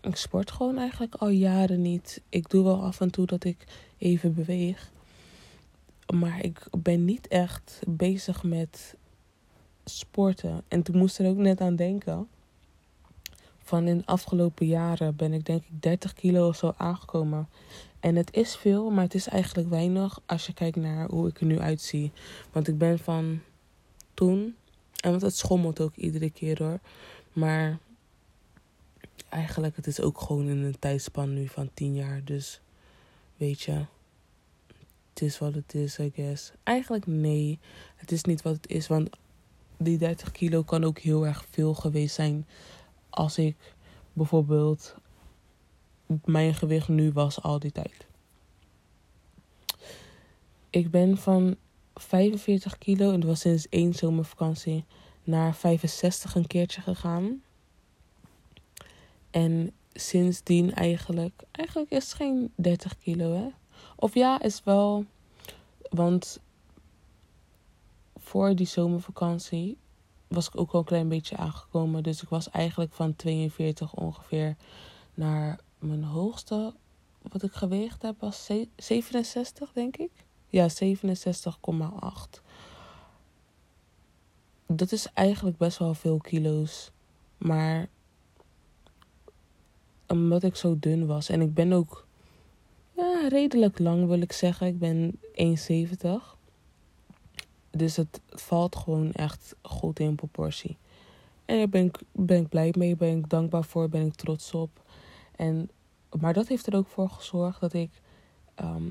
ik 0.00 0.16
sport 0.16 0.50
gewoon 0.50 0.78
eigenlijk 0.78 1.14
al 1.14 1.28
jaren 1.28 1.82
niet. 1.82 2.22
Ik 2.28 2.50
doe 2.50 2.64
wel 2.64 2.82
af 2.82 3.00
en 3.00 3.10
toe 3.10 3.26
dat 3.26 3.44
ik 3.44 3.64
even 3.98 4.34
beweeg. 4.34 4.90
Maar 6.14 6.44
ik 6.44 6.66
ben 6.78 7.04
niet 7.04 7.28
echt 7.28 7.80
bezig 7.88 8.42
met 8.42 8.96
sporten. 9.84 10.62
En 10.68 10.82
toen 10.82 10.96
moest 10.96 11.18
er 11.18 11.28
ook 11.28 11.36
net 11.36 11.60
aan 11.60 11.76
denken. 11.76 12.28
Van 13.62 13.86
in 13.86 13.98
de 13.98 14.06
afgelopen 14.06 14.66
jaren 14.66 15.16
ben 15.16 15.32
ik 15.32 15.44
denk 15.44 15.62
ik 15.62 15.82
30 15.82 16.12
kilo 16.12 16.48
of 16.48 16.56
zo 16.56 16.72
aangekomen. 16.76 17.48
En 18.00 18.16
het 18.16 18.34
is 18.36 18.56
veel, 18.56 18.90
maar 18.90 19.04
het 19.04 19.14
is 19.14 19.28
eigenlijk 19.28 19.68
weinig 19.68 20.20
als 20.26 20.46
je 20.46 20.54
kijkt 20.54 20.76
naar 20.76 21.08
hoe 21.08 21.28
ik 21.28 21.40
er 21.40 21.46
nu 21.46 21.58
uitzie. 21.58 22.12
Want 22.52 22.68
ik 22.68 22.78
ben 22.78 22.98
van 22.98 23.40
toen. 24.14 24.56
En 25.00 25.10
want 25.10 25.22
het 25.22 25.36
schommelt 25.36 25.80
ook 25.80 25.96
iedere 25.96 26.30
keer 26.30 26.62
hoor. 26.62 26.80
Maar 27.32 27.78
eigenlijk, 29.28 29.76
het 29.76 29.86
is 29.86 30.00
ook 30.00 30.20
gewoon 30.20 30.48
in 30.48 30.58
een 30.58 30.78
tijdspan 30.78 31.34
nu 31.34 31.48
van 31.48 31.70
10 31.74 31.94
jaar. 31.94 32.24
Dus 32.24 32.60
weet 33.36 33.60
je 33.60 33.84
het 35.12 35.22
is 35.22 35.38
wat 35.38 35.54
het 35.54 35.74
is, 35.74 35.98
I 35.98 36.12
guess. 36.14 36.52
Eigenlijk 36.62 37.06
nee, 37.06 37.58
het 37.96 38.12
is 38.12 38.24
niet 38.24 38.42
wat 38.42 38.54
het 38.54 38.68
is. 38.68 38.86
Want 38.86 39.10
die 39.76 39.98
30 39.98 40.32
kilo 40.32 40.62
kan 40.62 40.84
ook 40.84 40.98
heel 40.98 41.26
erg 41.26 41.44
veel 41.50 41.74
geweest 41.74 42.14
zijn. 42.14 42.46
Als 43.12 43.38
ik 43.38 43.74
bijvoorbeeld 44.12 44.94
mijn 46.24 46.54
gewicht 46.54 46.88
nu 46.88 47.12
was 47.12 47.42
al 47.42 47.58
die 47.58 47.72
tijd. 47.72 48.06
Ik 50.70 50.90
ben 50.90 51.16
van 51.16 51.56
45 51.94 52.78
kilo, 52.78 53.12
en 53.12 53.20
dat 53.20 53.28
was 53.28 53.40
sinds 53.40 53.68
één 53.68 53.94
zomervakantie, 53.94 54.84
naar 55.24 55.54
65 55.54 56.34
een 56.34 56.46
keertje 56.46 56.80
gegaan. 56.80 57.42
En 59.30 59.72
sindsdien 59.92 60.74
eigenlijk, 60.74 61.42
eigenlijk 61.50 61.90
is 61.90 62.04
het 62.04 62.14
geen 62.14 62.52
30 62.54 62.98
kilo 62.98 63.32
hè. 63.32 63.48
Of 63.96 64.14
ja, 64.14 64.40
is 64.40 64.64
wel. 64.64 65.04
Want 65.90 66.40
voor 68.16 68.54
die 68.54 68.66
zomervakantie 68.66 69.76
was 70.32 70.46
ik 70.46 70.56
ook 70.56 70.72
al 70.72 70.78
een 70.78 70.84
klein 70.84 71.08
beetje 71.08 71.36
aangekomen. 71.36 72.02
Dus 72.02 72.22
ik 72.22 72.28
was 72.28 72.50
eigenlijk 72.50 72.92
van 72.92 73.16
42 73.16 73.94
ongeveer 73.94 74.56
naar 75.14 75.60
mijn 75.78 76.04
hoogste. 76.04 76.74
Wat 77.22 77.42
ik 77.42 77.52
geweegd 77.52 78.02
heb 78.02 78.20
was 78.20 78.50
67, 78.76 79.72
denk 79.72 79.96
ik. 79.96 80.10
Ja, 80.48 80.68
67,8. 80.68 82.42
Dat 84.66 84.92
is 84.92 85.12
eigenlijk 85.12 85.56
best 85.56 85.78
wel 85.78 85.94
veel 85.94 86.18
kilo's. 86.18 86.90
Maar 87.38 87.88
omdat 90.06 90.42
ik 90.42 90.56
zo 90.56 90.78
dun 90.78 91.06
was. 91.06 91.28
En 91.28 91.40
ik 91.40 91.54
ben 91.54 91.72
ook 91.72 92.06
ja, 92.96 93.28
redelijk 93.28 93.78
lang 93.78 94.06
wil 94.06 94.20
ik 94.20 94.32
zeggen. 94.32 94.66
Ik 94.66 94.78
ben 94.78 95.20
1,70. 95.34 96.40
Dus 97.76 97.96
het, 97.96 98.20
valt 98.28 98.76
gewoon 98.76 99.12
echt 99.12 99.54
goed 99.62 99.98
in 99.98 100.14
proportie. 100.14 100.76
En 101.44 101.58
daar 101.58 101.68
ben 101.68 101.84
ik, 101.84 101.98
ben 102.12 102.40
ik 102.40 102.48
blij 102.48 102.74
mee, 102.78 102.96
ben 102.96 103.18
ik 103.18 103.28
dankbaar 103.28 103.64
voor, 103.64 103.88
ben 103.88 104.06
ik 104.06 104.14
trots 104.14 104.54
op. 104.54 104.70
En, 105.36 105.70
maar 106.20 106.32
dat 106.32 106.48
heeft 106.48 106.66
er 106.66 106.76
ook 106.76 106.86
voor 106.86 107.08
gezorgd 107.08 107.60
dat 107.60 107.72
ik 107.72 107.90
ehm, 108.54 108.88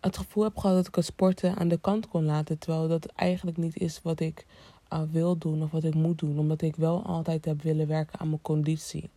het 0.00 0.16
gevoel 0.16 0.44
heb 0.44 0.56
gehad 0.56 0.76
dat 0.76 0.86
ik 0.86 0.94
het 0.94 1.04
sporten 1.04 1.56
aan 1.56 1.68
de 1.68 1.78
kant 1.80 2.08
kon 2.08 2.24
laten. 2.24 2.58
Terwijl 2.58 2.88
dat 2.88 3.06
eigenlijk 3.06 3.56
niet 3.56 3.76
is 3.76 4.00
wat 4.02 4.20
ik 4.20 4.46
uh, 4.92 5.00
wil 5.10 5.38
doen 5.38 5.62
of 5.62 5.70
wat 5.70 5.84
ik 5.84 5.94
moet 5.94 6.18
doen. 6.18 6.38
Omdat 6.38 6.62
ik 6.62 6.76
wel 6.76 7.02
altijd 7.02 7.44
heb 7.44 7.62
willen 7.62 7.86
werken 7.86 8.18
aan 8.18 8.28
mijn 8.28 8.42
conditie. 8.42 9.10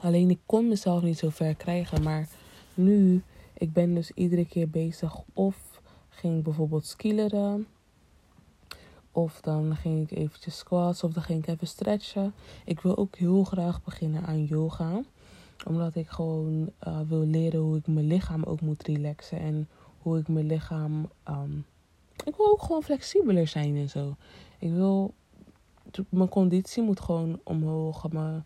Alleen 0.00 0.30
ik 0.30 0.38
kon 0.46 0.68
mezelf 0.68 1.02
niet 1.02 1.18
zo 1.18 1.28
ver 1.28 1.54
krijgen. 1.54 2.02
Maar 2.02 2.28
nu, 2.74 3.22
ik 3.54 3.72
ben 3.72 3.94
dus 3.94 4.10
iedere 4.10 4.46
keer 4.46 4.68
bezig. 4.70 5.16
Of 5.32 5.71
ging 6.12 6.38
ik 6.38 6.42
bijvoorbeeld 6.42 6.86
skileren. 6.86 7.66
Of 9.12 9.40
dan 9.40 9.76
ging 9.76 10.10
ik 10.10 10.18
eventjes 10.18 10.58
squats. 10.58 11.02
Of 11.04 11.12
dan 11.12 11.22
ging 11.22 11.38
ik 11.38 11.46
even 11.46 11.66
stretchen. 11.66 12.34
Ik 12.64 12.80
wil 12.80 12.96
ook 12.96 13.16
heel 13.16 13.44
graag 13.44 13.82
beginnen 13.82 14.26
aan 14.26 14.44
yoga. 14.44 15.00
Omdat 15.66 15.94
ik 15.94 16.08
gewoon 16.08 16.70
uh, 16.86 17.00
wil 17.08 17.26
leren 17.26 17.60
hoe 17.60 17.76
ik 17.76 17.86
mijn 17.86 18.06
lichaam 18.06 18.42
ook 18.42 18.60
moet 18.60 18.82
relaxen. 18.82 19.38
En 19.38 19.68
hoe 20.02 20.18
ik 20.18 20.28
mijn 20.28 20.46
lichaam... 20.46 21.10
Um, 21.28 21.64
ik 22.24 22.36
wil 22.36 22.50
ook 22.50 22.62
gewoon 22.62 22.82
flexibeler 22.82 23.48
zijn 23.48 23.76
en 23.76 23.88
zo. 23.88 24.16
Ik 24.58 24.72
wil... 24.72 25.14
Mijn 26.08 26.28
conditie 26.28 26.82
moet 26.82 27.00
gewoon 27.00 27.40
omhoog. 27.44 28.12
Mijn 28.12 28.44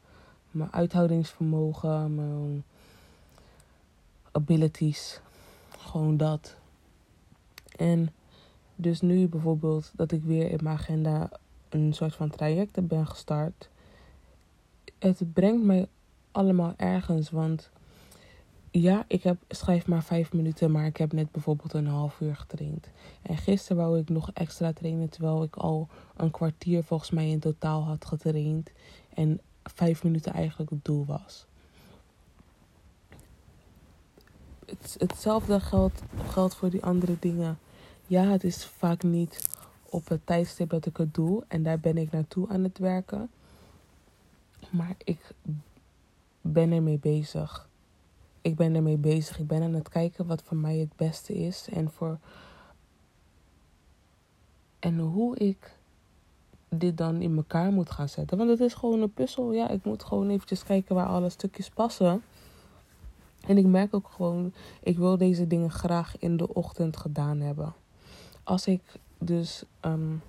mijn 0.56 0.72
uithoudingsvermogen, 0.72 2.14
mijn 2.14 2.64
abilities. 4.32 5.20
Gewoon 5.78 6.16
dat. 6.16 6.56
En 7.76 8.08
dus 8.76 9.00
nu 9.00 9.28
bijvoorbeeld 9.28 9.92
dat 9.96 10.12
ik 10.12 10.22
weer 10.22 10.50
in 10.50 10.58
mijn 10.62 10.76
agenda 10.76 11.30
een 11.68 11.92
soort 11.92 12.14
van 12.14 12.30
traject 12.30 12.86
ben 12.86 13.06
gestart. 13.06 13.68
Het 14.98 15.32
brengt 15.32 15.64
mij 15.64 15.88
allemaal 16.32 16.74
ergens. 16.76 17.30
Want 17.30 17.70
ja, 18.70 19.04
ik 19.08 19.22
heb, 19.22 19.36
schrijf 19.48 19.86
maar 19.86 20.02
vijf 20.02 20.32
minuten, 20.32 20.70
maar 20.70 20.86
ik 20.86 20.96
heb 20.96 21.12
net 21.12 21.30
bijvoorbeeld 21.30 21.72
een 21.72 21.86
half 21.86 22.20
uur 22.20 22.36
getraind. 22.36 22.88
En 23.22 23.36
gisteren 23.36 23.76
wou 23.76 23.98
ik 23.98 24.08
nog 24.08 24.30
extra 24.32 24.72
trainen, 24.72 25.08
terwijl 25.08 25.42
ik 25.42 25.56
al 25.56 25.88
een 26.16 26.30
kwartier 26.30 26.84
volgens 26.84 27.10
mij 27.10 27.28
in 27.28 27.40
totaal 27.40 27.84
had 27.84 28.04
getraind. 28.04 28.70
En 29.14 29.40
vijf 29.62 30.04
minuten 30.04 30.32
eigenlijk 30.32 30.70
het 30.70 30.84
doel 30.84 31.04
was. 31.04 31.46
Het, 34.66 34.96
hetzelfde 34.98 35.60
geldt, 35.60 36.02
geldt 36.28 36.54
voor 36.54 36.70
die 36.70 36.84
andere 36.84 37.16
dingen. 37.20 37.58
Ja, 38.08 38.24
het 38.24 38.44
is 38.44 38.64
vaak 38.64 39.02
niet 39.02 39.48
op 39.90 40.08
het 40.08 40.26
tijdstip 40.26 40.70
dat 40.70 40.86
ik 40.86 40.96
het 40.96 41.14
doe. 41.14 41.44
En 41.48 41.62
daar 41.62 41.80
ben 41.80 41.96
ik 41.96 42.12
naartoe 42.12 42.48
aan 42.48 42.62
het 42.62 42.78
werken. 42.78 43.30
Maar 44.70 44.94
ik 45.04 45.34
ben 46.40 46.72
ermee 46.72 46.98
bezig. 46.98 47.68
Ik 48.40 48.56
ben 48.56 48.74
ermee 48.74 48.96
bezig. 48.96 49.38
Ik 49.38 49.46
ben 49.46 49.62
aan 49.62 49.74
het 49.74 49.88
kijken 49.88 50.26
wat 50.26 50.42
voor 50.42 50.56
mij 50.56 50.76
het 50.76 50.96
beste 50.96 51.34
is. 51.34 51.68
En 51.72 51.90
voor. 51.90 52.18
En 54.78 54.98
hoe 54.98 55.36
ik 55.36 55.74
dit 56.68 56.96
dan 56.96 57.20
in 57.20 57.36
elkaar 57.36 57.72
moet 57.72 57.90
gaan 57.90 58.08
zetten. 58.08 58.38
Want 58.38 58.50
het 58.50 58.60
is 58.60 58.74
gewoon 58.74 59.00
een 59.00 59.12
puzzel. 59.12 59.52
Ja, 59.52 59.68
ik 59.68 59.84
moet 59.84 60.04
gewoon 60.04 60.28
eventjes 60.28 60.62
kijken 60.62 60.94
waar 60.94 61.06
alle 61.06 61.30
stukjes 61.30 61.68
passen. 61.68 62.22
En 63.46 63.58
ik 63.58 63.66
merk 63.66 63.94
ook 63.94 64.08
gewoon, 64.08 64.52
ik 64.82 64.96
wil 64.96 65.16
deze 65.16 65.46
dingen 65.46 65.70
graag 65.70 66.18
in 66.18 66.36
de 66.36 66.54
ochtend 66.54 66.96
gedaan 66.96 67.40
hebben. 67.40 67.74
Als 68.46 68.66
ik 68.66 68.80
dus, 69.18 69.64
um, 69.80 70.22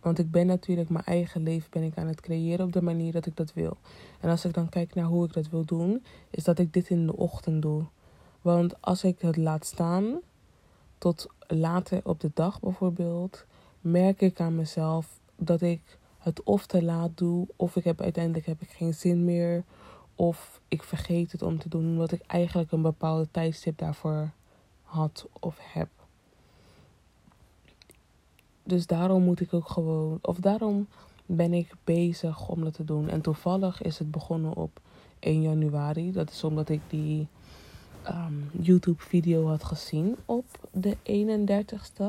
want 0.00 0.18
ik 0.18 0.30
ben 0.30 0.46
natuurlijk 0.46 0.88
mijn 0.88 1.04
eigen 1.04 1.42
leven 1.42 1.68
ben 1.70 1.82
ik 1.82 1.96
aan 1.96 2.06
het 2.06 2.20
creëren 2.20 2.66
op 2.66 2.72
de 2.72 2.82
manier 2.82 3.12
dat 3.12 3.26
ik 3.26 3.36
dat 3.36 3.52
wil. 3.52 3.76
En 4.20 4.30
als 4.30 4.44
ik 4.44 4.54
dan 4.54 4.68
kijk 4.68 4.94
naar 4.94 5.04
hoe 5.04 5.24
ik 5.24 5.32
dat 5.32 5.48
wil 5.48 5.64
doen, 5.64 6.04
is 6.30 6.44
dat 6.44 6.58
ik 6.58 6.72
dit 6.72 6.88
in 6.88 7.06
de 7.06 7.16
ochtend 7.16 7.62
doe. 7.62 7.84
Want 8.42 8.82
als 8.82 9.04
ik 9.04 9.20
het 9.20 9.36
laat 9.36 9.66
staan 9.66 10.20
tot 10.98 11.26
later 11.46 12.00
op 12.04 12.20
de 12.20 12.30
dag 12.34 12.60
bijvoorbeeld, 12.60 13.44
merk 13.80 14.20
ik 14.20 14.40
aan 14.40 14.54
mezelf 14.54 15.20
dat 15.36 15.60
ik 15.60 15.98
het 16.18 16.42
of 16.42 16.66
te 16.66 16.82
laat 16.82 17.10
doe, 17.14 17.46
of 17.56 17.76
ik 17.76 17.84
heb 17.84 18.00
uiteindelijk 18.00 18.46
heb 18.46 18.60
ik 18.60 18.70
geen 18.70 18.94
zin 18.94 19.24
meer, 19.24 19.64
of 20.14 20.60
ik 20.68 20.82
vergeet 20.82 21.32
het 21.32 21.42
om 21.42 21.58
te 21.58 21.68
doen 21.68 21.84
omdat 21.84 22.12
ik 22.12 22.22
eigenlijk 22.26 22.72
een 22.72 22.82
bepaalde 22.82 23.28
tijdstip 23.30 23.78
daarvoor 23.78 24.30
had 24.82 25.26
of 25.40 25.58
heb. 25.60 25.88
Dus 28.64 28.86
daarom 28.86 29.22
moet 29.22 29.40
ik 29.40 29.54
ook 29.54 29.68
gewoon, 29.68 30.18
of 30.22 30.36
daarom 30.36 30.86
ben 31.26 31.52
ik 31.52 31.72
bezig 31.84 32.48
om 32.48 32.64
dat 32.64 32.74
te 32.74 32.84
doen. 32.84 33.08
En 33.08 33.20
toevallig 33.20 33.82
is 33.82 33.98
het 33.98 34.10
begonnen 34.10 34.56
op 34.56 34.80
1 35.18 35.42
januari. 35.42 36.12
Dat 36.12 36.30
is 36.30 36.44
omdat 36.44 36.68
ik 36.68 36.80
die 36.88 37.26
um, 38.08 38.50
YouTube-video 38.60 39.46
had 39.46 39.64
gezien 39.64 40.16
op 40.24 40.44
de 40.70 40.96
31ste. 40.96 42.04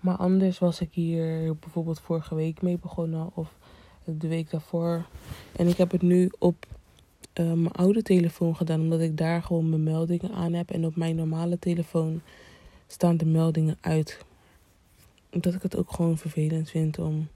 Maar 0.00 0.16
anders 0.16 0.58
was 0.58 0.80
ik 0.80 0.88
hier 0.92 1.56
bijvoorbeeld 1.56 2.00
vorige 2.00 2.34
week 2.34 2.62
mee 2.62 2.78
begonnen 2.78 3.30
of 3.34 3.54
de 4.04 4.28
week 4.28 4.50
daarvoor. 4.50 5.04
En 5.56 5.68
ik 5.68 5.76
heb 5.76 5.90
het 5.90 6.02
nu 6.02 6.30
op 6.38 6.66
uh, 7.40 7.46
mijn 7.46 7.72
oude 7.72 8.02
telefoon 8.02 8.56
gedaan, 8.56 8.80
omdat 8.80 9.00
ik 9.00 9.16
daar 9.16 9.42
gewoon 9.42 9.68
mijn 9.68 9.82
meldingen 9.82 10.32
aan 10.32 10.52
heb. 10.52 10.70
En 10.70 10.86
op 10.86 10.96
mijn 10.96 11.16
normale 11.16 11.58
telefoon 11.58 12.20
staan 12.86 13.16
de 13.16 13.26
meldingen 13.26 13.78
uit. 13.80 14.24
Omdat 15.32 15.54
ik 15.54 15.62
het 15.62 15.76
ook 15.76 15.92
gewoon 15.92 16.18
vervelend 16.18 16.70
vind 16.70 16.98
om 16.98 17.28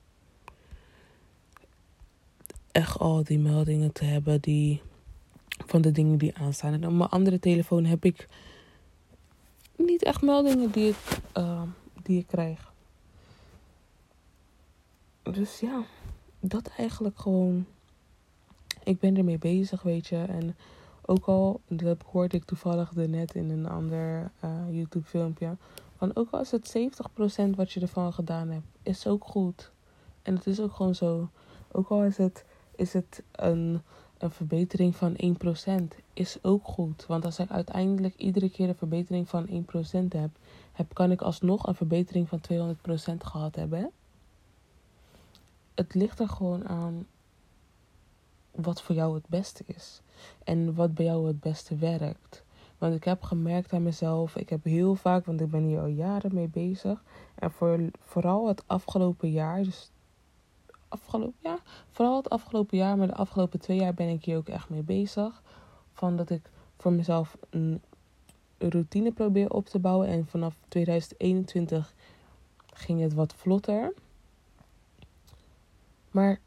echt 2.73 2.99
al 2.99 3.25
die 3.25 3.39
meldingen 3.39 3.93
te 3.93 4.05
hebben 4.05 4.41
die 4.41 4.83
van 5.67 5.81
de 5.81 5.93
dingen 5.93 6.19
die 6.19 6.37
aanstaan. 6.37 6.73
En 6.73 6.87
op 6.87 6.93
mijn 6.93 7.11
andere 7.11 7.39
telefoon 7.39 7.85
heb 7.85 8.05
ik 8.05 8.29
niet 9.77 10.03
echt 10.03 10.23
meldingen 10.23 10.71
die 10.71 10.89
ik, 10.89 11.19
uh, 11.37 11.63
die 12.03 12.19
ik 12.19 12.27
krijg. 12.27 12.73
Dus 15.23 15.61
ja, 15.61 15.85
dat 16.41 16.71
eigenlijk 16.77 17.19
gewoon. 17.19 17.67
Ik 18.85 18.99
ben 18.99 19.17
ermee 19.17 19.39
bezig, 19.39 19.83
weet 19.83 20.07
je. 20.07 20.17
En 20.17 20.57
ook 21.07 21.25
al, 21.25 21.61
dat 21.69 22.03
hoorde 22.03 22.37
ik 22.37 22.45
toevallig 22.45 22.95
net 22.95 23.35
in 23.35 23.51
een 23.51 23.69
ander 23.69 24.31
uh, 24.45 24.51
YouTube 24.71 25.07
filmpje. 25.07 25.57
Van 25.97 26.17
ook 26.17 26.31
al 26.31 26.41
is 26.41 26.51
het 26.51 26.77
70% 26.79 27.51
wat 27.55 27.73
je 27.73 27.81
ervan 27.81 28.13
gedaan 28.13 28.49
hebt, 28.49 28.67
is 28.83 29.07
ook 29.07 29.25
goed. 29.25 29.71
En 30.23 30.35
het 30.35 30.47
is 30.47 30.61
ook 30.61 30.73
gewoon 30.73 30.95
zo. 30.95 31.29
Ook 31.73 31.89
al 31.89 32.05
is 32.05 32.17
het, 32.17 32.45
is 32.77 32.93
het 32.93 33.23
een 33.33 33.81
een 34.19 34.31
verbetering 34.31 34.97
van 34.97 35.17
1% 35.93 35.97
is 36.13 36.39
ook 36.43 36.65
goed. 36.65 37.07
Want 37.07 37.25
als 37.25 37.39
ik 37.39 37.51
uiteindelijk 37.51 38.17
iedere 38.17 38.51
keer 38.51 38.69
een 38.69 38.77
verbetering 38.77 39.29
van 39.29 39.49
1% 39.49 39.51
heb, 40.09 40.31
heb, 40.73 40.95
kan 40.95 41.11
ik 41.11 41.23
alsnog 41.23 41.67
een 41.67 41.75
verbetering 41.75 42.29
van 42.29 42.41
200% 42.53 43.17
gehad 43.19 43.55
hebben. 43.55 43.91
Het 45.75 45.95
ligt 45.95 46.21
er 46.21 46.29
gewoon 46.29 46.69
aan 46.69 47.07
wat 48.51 48.83
voor 48.83 48.95
jou 48.95 49.15
het 49.15 49.29
beste 49.29 49.63
is. 49.67 50.01
En 50.45 50.75
wat 50.75 50.95
bij 50.95 51.05
jou 51.05 51.27
het 51.27 51.41
beste 51.41 51.77
werkt. 51.77 52.45
Want 52.79 52.95
ik 52.95 53.05
heb 53.05 53.23
gemerkt 53.23 53.73
aan 53.73 53.83
mezelf, 53.83 54.37
ik 54.37 54.49
heb 54.49 54.65
heel 54.65 54.95
vaak, 54.95 55.25
want 55.25 55.41
ik 55.41 55.51
ben 55.51 55.63
hier 55.63 55.81
al 55.81 55.87
jaren 55.87 56.35
mee 56.35 56.49
bezig. 56.49 57.05
En 57.35 57.51
voor, 57.51 57.81
vooral 58.01 58.49
het 58.49 58.63
afgelopen 58.67 59.31
jaar, 59.31 59.63
dus 59.63 59.91
afgelopen 60.89 61.39
jaar, 61.43 61.61
vooral 61.91 62.17
het 62.17 62.31
afgelopen 62.31 62.79
jaar, 62.79 62.97
maar 62.97 63.07
de 63.07 63.15
afgelopen 63.15 63.61
twee 63.61 63.79
jaar 63.79 63.95
ben 63.95 64.09
ik 64.09 64.25
hier 64.25 64.37
ook 64.37 64.49
echt 64.49 64.69
mee 64.69 64.83
bezig. 64.83 65.43
Van 65.93 66.17
dat 66.17 66.31
ik 66.31 66.51
voor 66.77 66.93
mezelf 66.93 67.37
een 67.51 67.83
routine 68.59 69.13
probeer 69.13 69.51
op 69.51 69.67
te 69.67 69.79
bouwen. 69.79 70.09
En 70.09 70.27
vanaf 70.27 70.59
2021 70.69 71.95
ging 72.73 73.01
het 73.01 73.15
wat 73.15 73.35
vlotter. 73.35 73.95
Maar 76.11 76.41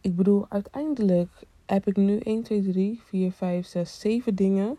ik 0.00 0.16
bedoel, 0.16 0.46
uiteindelijk 0.48 1.30
heb 1.70 1.86
ik 1.86 1.96
nu 1.96 2.18
1, 2.18 2.42
2, 2.42 2.62
3, 2.62 3.00
4, 3.04 3.32
5, 3.32 3.66
6, 3.66 4.00
7 4.00 4.34
dingen 4.34 4.76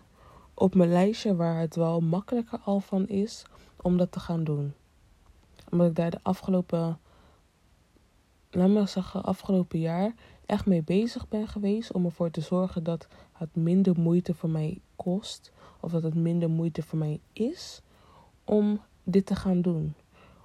op 0.53 0.75
mijn 0.75 0.89
lijstje 0.89 1.35
waar 1.35 1.59
het 1.59 1.75
wel 1.75 1.99
makkelijker 1.99 2.59
al 2.59 2.79
van 2.79 3.07
is 3.07 3.45
om 3.81 3.97
dat 3.97 4.11
te 4.11 4.19
gaan 4.19 4.43
doen. 4.43 4.73
Omdat 5.71 5.87
ik 5.87 5.95
daar 5.95 6.11
de 6.11 6.19
afgelopen 6.23 6.99
laat 8.49 8.97
afgelopen 9.11 9.79
jaar 9.79 10.13
echt 10.45 10.65
mee 10.65 10.83
bezig 10.83 11.27
ben 11.27 11.47
geweest 11.47 11.91
om 11.91 12.05
ervoor 12.05 12.31
te 12.31 12.41
zorgen 12.41 12.83
dat 12.83 13.07
het 13.33 13.55
minder 13.55 13.99
moeite 13.99 14.33
voor 14.33 14.49
mij 14.49 14.81
kost. 14.95 15.51
Of 15.79 15.91
dat 15.91 16.03
het 16.03 16.15
minder 16.15 16.49
moeite 16.49 16.83
voor 16.83 16.99
mij 16.99 17.19
is 17.33 17.81
om 18.43 18.81
dit 19.03 19.25
te 19.25 19.35
gaan 19.35 19.61
doen. 19.61 19.93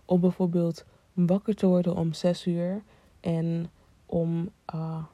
Om 0.05 0.21
bijvoorbeeld 0.21 0.85
wakker 1.13 1.55
te 1.55 1.67
worden 1.67 1.97
om 1.97 2.13
6 2.13 2.47
uur 2.47 2.83
en 3.21 3.71
om, 4.07 4.51
uh, 4.75 5.05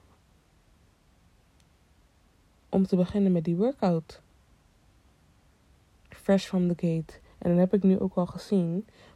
om 2.71 2.87
te 2.87 2.97
beginnen 2.97 3.33
met 3.33 3.45
die 3.45 3.57
workout. 3.57 4.21
Fresh 6.09 6.45
from 6.45 6.69
the 6.69 6.87
gate. 6.87 7.19
En 7.39 7.51
dan 7.51 7.59
heb 7.59 7.75
ik 7.75 7.83
nu 7.83 7.99
ook 7.99 8.15
al 8.15 8.27
gezien, 8.27 8.71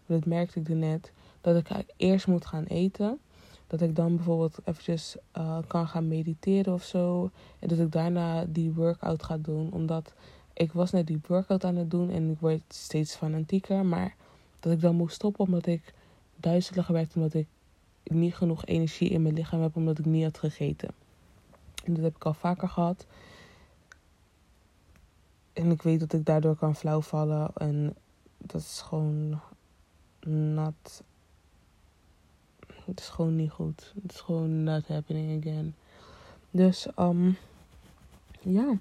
want 0.07 0.21
dat 0.21 0.25
merkte 0.27 0.61
ik 0.61 0.69
er 0.69 0.77
net, 0.77 1.13
dat 1.41 1.57
ik 1.57 1.85
eerst 1.97 2.27
moet 2.27 2.47
gaan 2.47 2.65
eten. 2.65 3.19
Dat 3.67 3.81
ik 3.81 3.97
dan 3.97 4.17
bijvoorbeeld 4.17 4.59
eventjes 4.65 5.17
uh, 5.37 5.59
kan 5.67 5.89
gaan 5.89 6.09
mediteren 6.09 6.73
of 6.73 6.83
zo. 6.83 7.31
En 7.59 7.69
dat 7.69 7.79
ik 7.79 7.93
daarna 7.93 8.45
die 8.49 8.73
workout 8.73 9.23
ga 9.23 9.37
doen. 9.37 9.73
Omdat 9.73 10.13
ik 10.53 10.73
was 10.73 10.91
net 10.91 11.07
die 11.07 11.21
workout 11.27 11.65
aan 11.65 11.77
het 11.77 11.91
doen 11.91 12.11
en 12.11 12.31
ik 12.31 12.39
word 12.41 12.63
steeds 12.69 13.15
fanatieker. 13.15 13.85
Maar 13.85 14.17
dat 14.61 14.73
ik 14.73 14.81
dan 14.81 14.95
moest 14.95 15.15
stoppen 15.15 15.45
omdat 15.45 15.67
ik 15.67 15.95
duizeliger 16.37 16.95
werd. 16.95 17.15
Omdat 17.15 17.35
ik 17.35 17.47
niet 18.03 18.35
genoeg 18.35 18.67
energie 18.67 19.09
in 19.09 19.23
mijn 19.23 19.35
lichaam 19.35 19.63
heb 19.63 19.77
omdat 19.77 19.99
ik 19.99 20.05
niet 20.05 20.25
had 20.25 20.39
gegeten. 20.39 20.89
En 21.85 21.95
dat 21.95 22.05
heb 22.05 22.17
ik 22.17 22.25
al 22.25 22.35
vaker 22.35 22.69
gehad. 22.69 23.07
En 25.55 25.71
ik 25.71 25.83
weet 25.83 26.01
dat 26.01 26.13
ik 26.13 26.25
daardoor 26.25 26.57
kan 26.57 26.77
flauwvallen. 26.77 27.51
En 27.55 27.95
dat 28.39 28.61
is 28.61 28.81
gewoon 28.81 29.41
not 30.27 31.03
het 32.85 33.01
is 33.01 33.09
gewoon 33.09 33.37
niet 33.37 33.51
goed. 33.51 33.93
Het 34.03 34.13
is 34.13 34.21
gewoon 34.21 34.63
not 34.63 34.89
happening 34.89 35.41
again. 35.41 35.75
Dus, 36.51 36.87
um, 36.99 37.37
ja. 38.41 38.79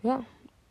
Ja. 0.00 0.24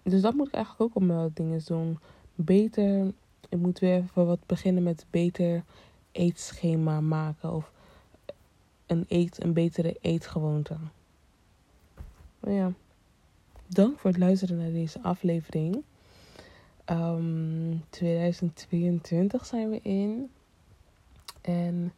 Dus 0.04 0.22
dat 0.22 0.34
moet 0.34 0.48
ik 0.48 0.54
eigenlijk 0.54 0.84
ook 0.84 0.96
op 0.96 1.04
mijn 1.04 1.32
dingen 1.34 1.62
doen. 1.66 2.00
Beter, 2.36 3.14
ik 3.50 3.58
moet 3.58 3.80
weer 3.80 3.96
even 3.96 4.26
wat 4.26 4.46
beginnen 4.46 4.84
met 4.84 5.06
beter 5.10 5.64
eetschema 6.12 7.02
maken. 7.02 7.54
Of 7.54 7.72
een, 8.86 9.06
eet, 9.08 9.44
een 9.44 9.54
betere 9.54 9.98
eetgewoonte. 10.02 10.76
Maar 12.40 12.54
ja. 12.54 12.72
Dank 13.68 14.00
voor 14.00 14.10
het 14.10 14.20
luisteren 14.20 14.58
naar 14.58 14.72
deze 14.72 15.02
aflevering. 15.02 15.76
Um, 15.76 15.84
ehm, 16.86 17.78
2022 17.90 19.46
zijn 19.46 19.70
we 19.70 19.80
in. 19.82 20.30
En 21.42 21.94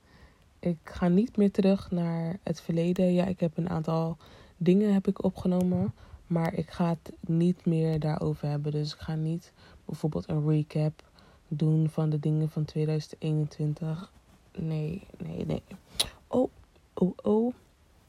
ik 0.59 0.77
ga 0.83 1.07
niet 1.07 1.37
meer 1.37 1.51
terug 1.51 1.91
naar 1.91 2.39
het 2.43 2.61
verleden. 2.61 3.13
Ja, 3.13 3.25
ik 3.25 3.39
heb 3.39 3.57
een 3.57 3.69
aantal 3.69 4.17
dingen 4.57 4.93
heb 4.93 5.07
ik 5.07 5.23
opgenomen. 5.23 5.93
Maar 6.27 6.53
ik 6.53 6.69
ga 6.69 6.89
het 6.89 7.13
niet 7.19 7.65
meer 7.65 7.99
daarover 7.99 8.47
hebben. 8.47 8.71
Dus 8.71 8.93
ik 8.93 8.99
ga 8.99 9.15
niet 9.15 9.53
bijvoorbeeld 9.85 10.29
een 10.29 10.49
recap 10.49 11.03
doen 11.47 11.89
van 11.89 12.09
de 12.09 12.19
dingen 12.19 12.49
van 12.49 12.65
2021. 12.65 14.11
Nee, 14.57 15.03
nee, 15.17 15.45
nee. 15.45 15.63
Oh, 16.27 16.49
oh, 16.93 17.13
oh. 17.23 17.53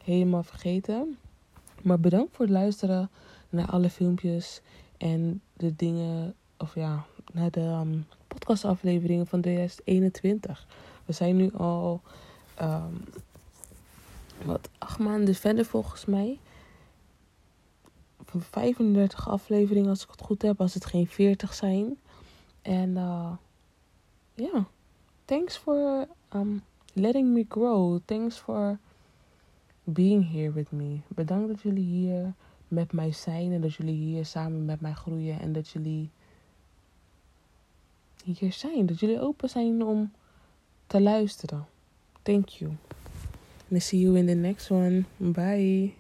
Helemaal 0.05 0.43
vergeten. 0.43 1.19
Maar 1.83 2.01
bedankt 2.01 2.37
voor 2.37 2.45
het 2.45 2.55
luisteren 2.55 3.11
naar 3.49 3.67
alle 3.67 3.91
filmpjes 3.91 4.61
en 4.97 5.43
de 5.53 5.77
dingen, 5.77 6.35
of 6.59 6.75
ja, 6.75 7.05
naar 7.33 7.51
de 7.51 7.61
um, 7.61 8.07
podcastafleveringen 8.27 9.27
van 9.27 9.41
2021. 9.41 10.67
We 11.05 11.13
zijn 11.13 11.37
nu 11.37 11.53
al 11.53 12.01
um, 12.63 13.05
wat 14.45 14.69
acht 14.79 14.99
maanden 14.99 15.35
verder 15.35 15.65
volgens 15.65 16.05
mij. 16.05 16.39
Van 18.25 18.41
35 18.41 19.29
afleveringen 19.29 19.89
als 19.89 20.03
ik 20.03 20.11
het 20.11 20.21
goed 20.21 20.43
heb, 20.43 20.61
als 20.61 20.75
het 20.75 20.87
geen 20.87 21.07
40 21.07 21.55
zijn. 21.55 21.99
En 22.63 22.91
uh, 22.91 23.33
ja, 24.35 24.67
thanks 25.25 25.57
for 25.57 26.07
um, 26.35 26.63
letting 26.93 27.29
me 27.33 27.45
grow. 27.49 27.99
Thanks 28.05 28.37
for 28.37 28.79
being 29.85 30.33
here 30.33 30.53
with 30.53 30.71
me. 30.71 31.01
Bedankt 31.09 31.49
dat 31.49 31.61
jullie 31.61 31.85
hier 31.85 32.35
met 32.69 32.93
mij 32.93 33.13
zijn 33.13 33.53
en 33.53 33.61
dat 33.61 33.75
jullie 33.75 33.95
hier 33.95 34.25
samen 34.25 34.65
met 34.65 34.81
mij 34.81 34.93
groeien 34.93 35.41
en 35.41 35.53
dat 35.53 35.69
jullie 35.69 36.11
hier 38.25 38.53
zijn. 38.53 38.87
Dat 38.87 39.01
jullie 39.01 39.21
open 39.21 39.49
zijn 39.49 39.83
om 39.85 40.13
te 40.87 41.01
luisteren. 41.01 41.67
Thank 42.23 42.49
you. 42.49 42.73
And 43.71 43.83
see 43.83 44.01
you 44.01 44.19
in 44.19 44.27
the 44.27 44.35
next 44.35 44.71
one. 44.71 45.05
Bye. 45.17 45.98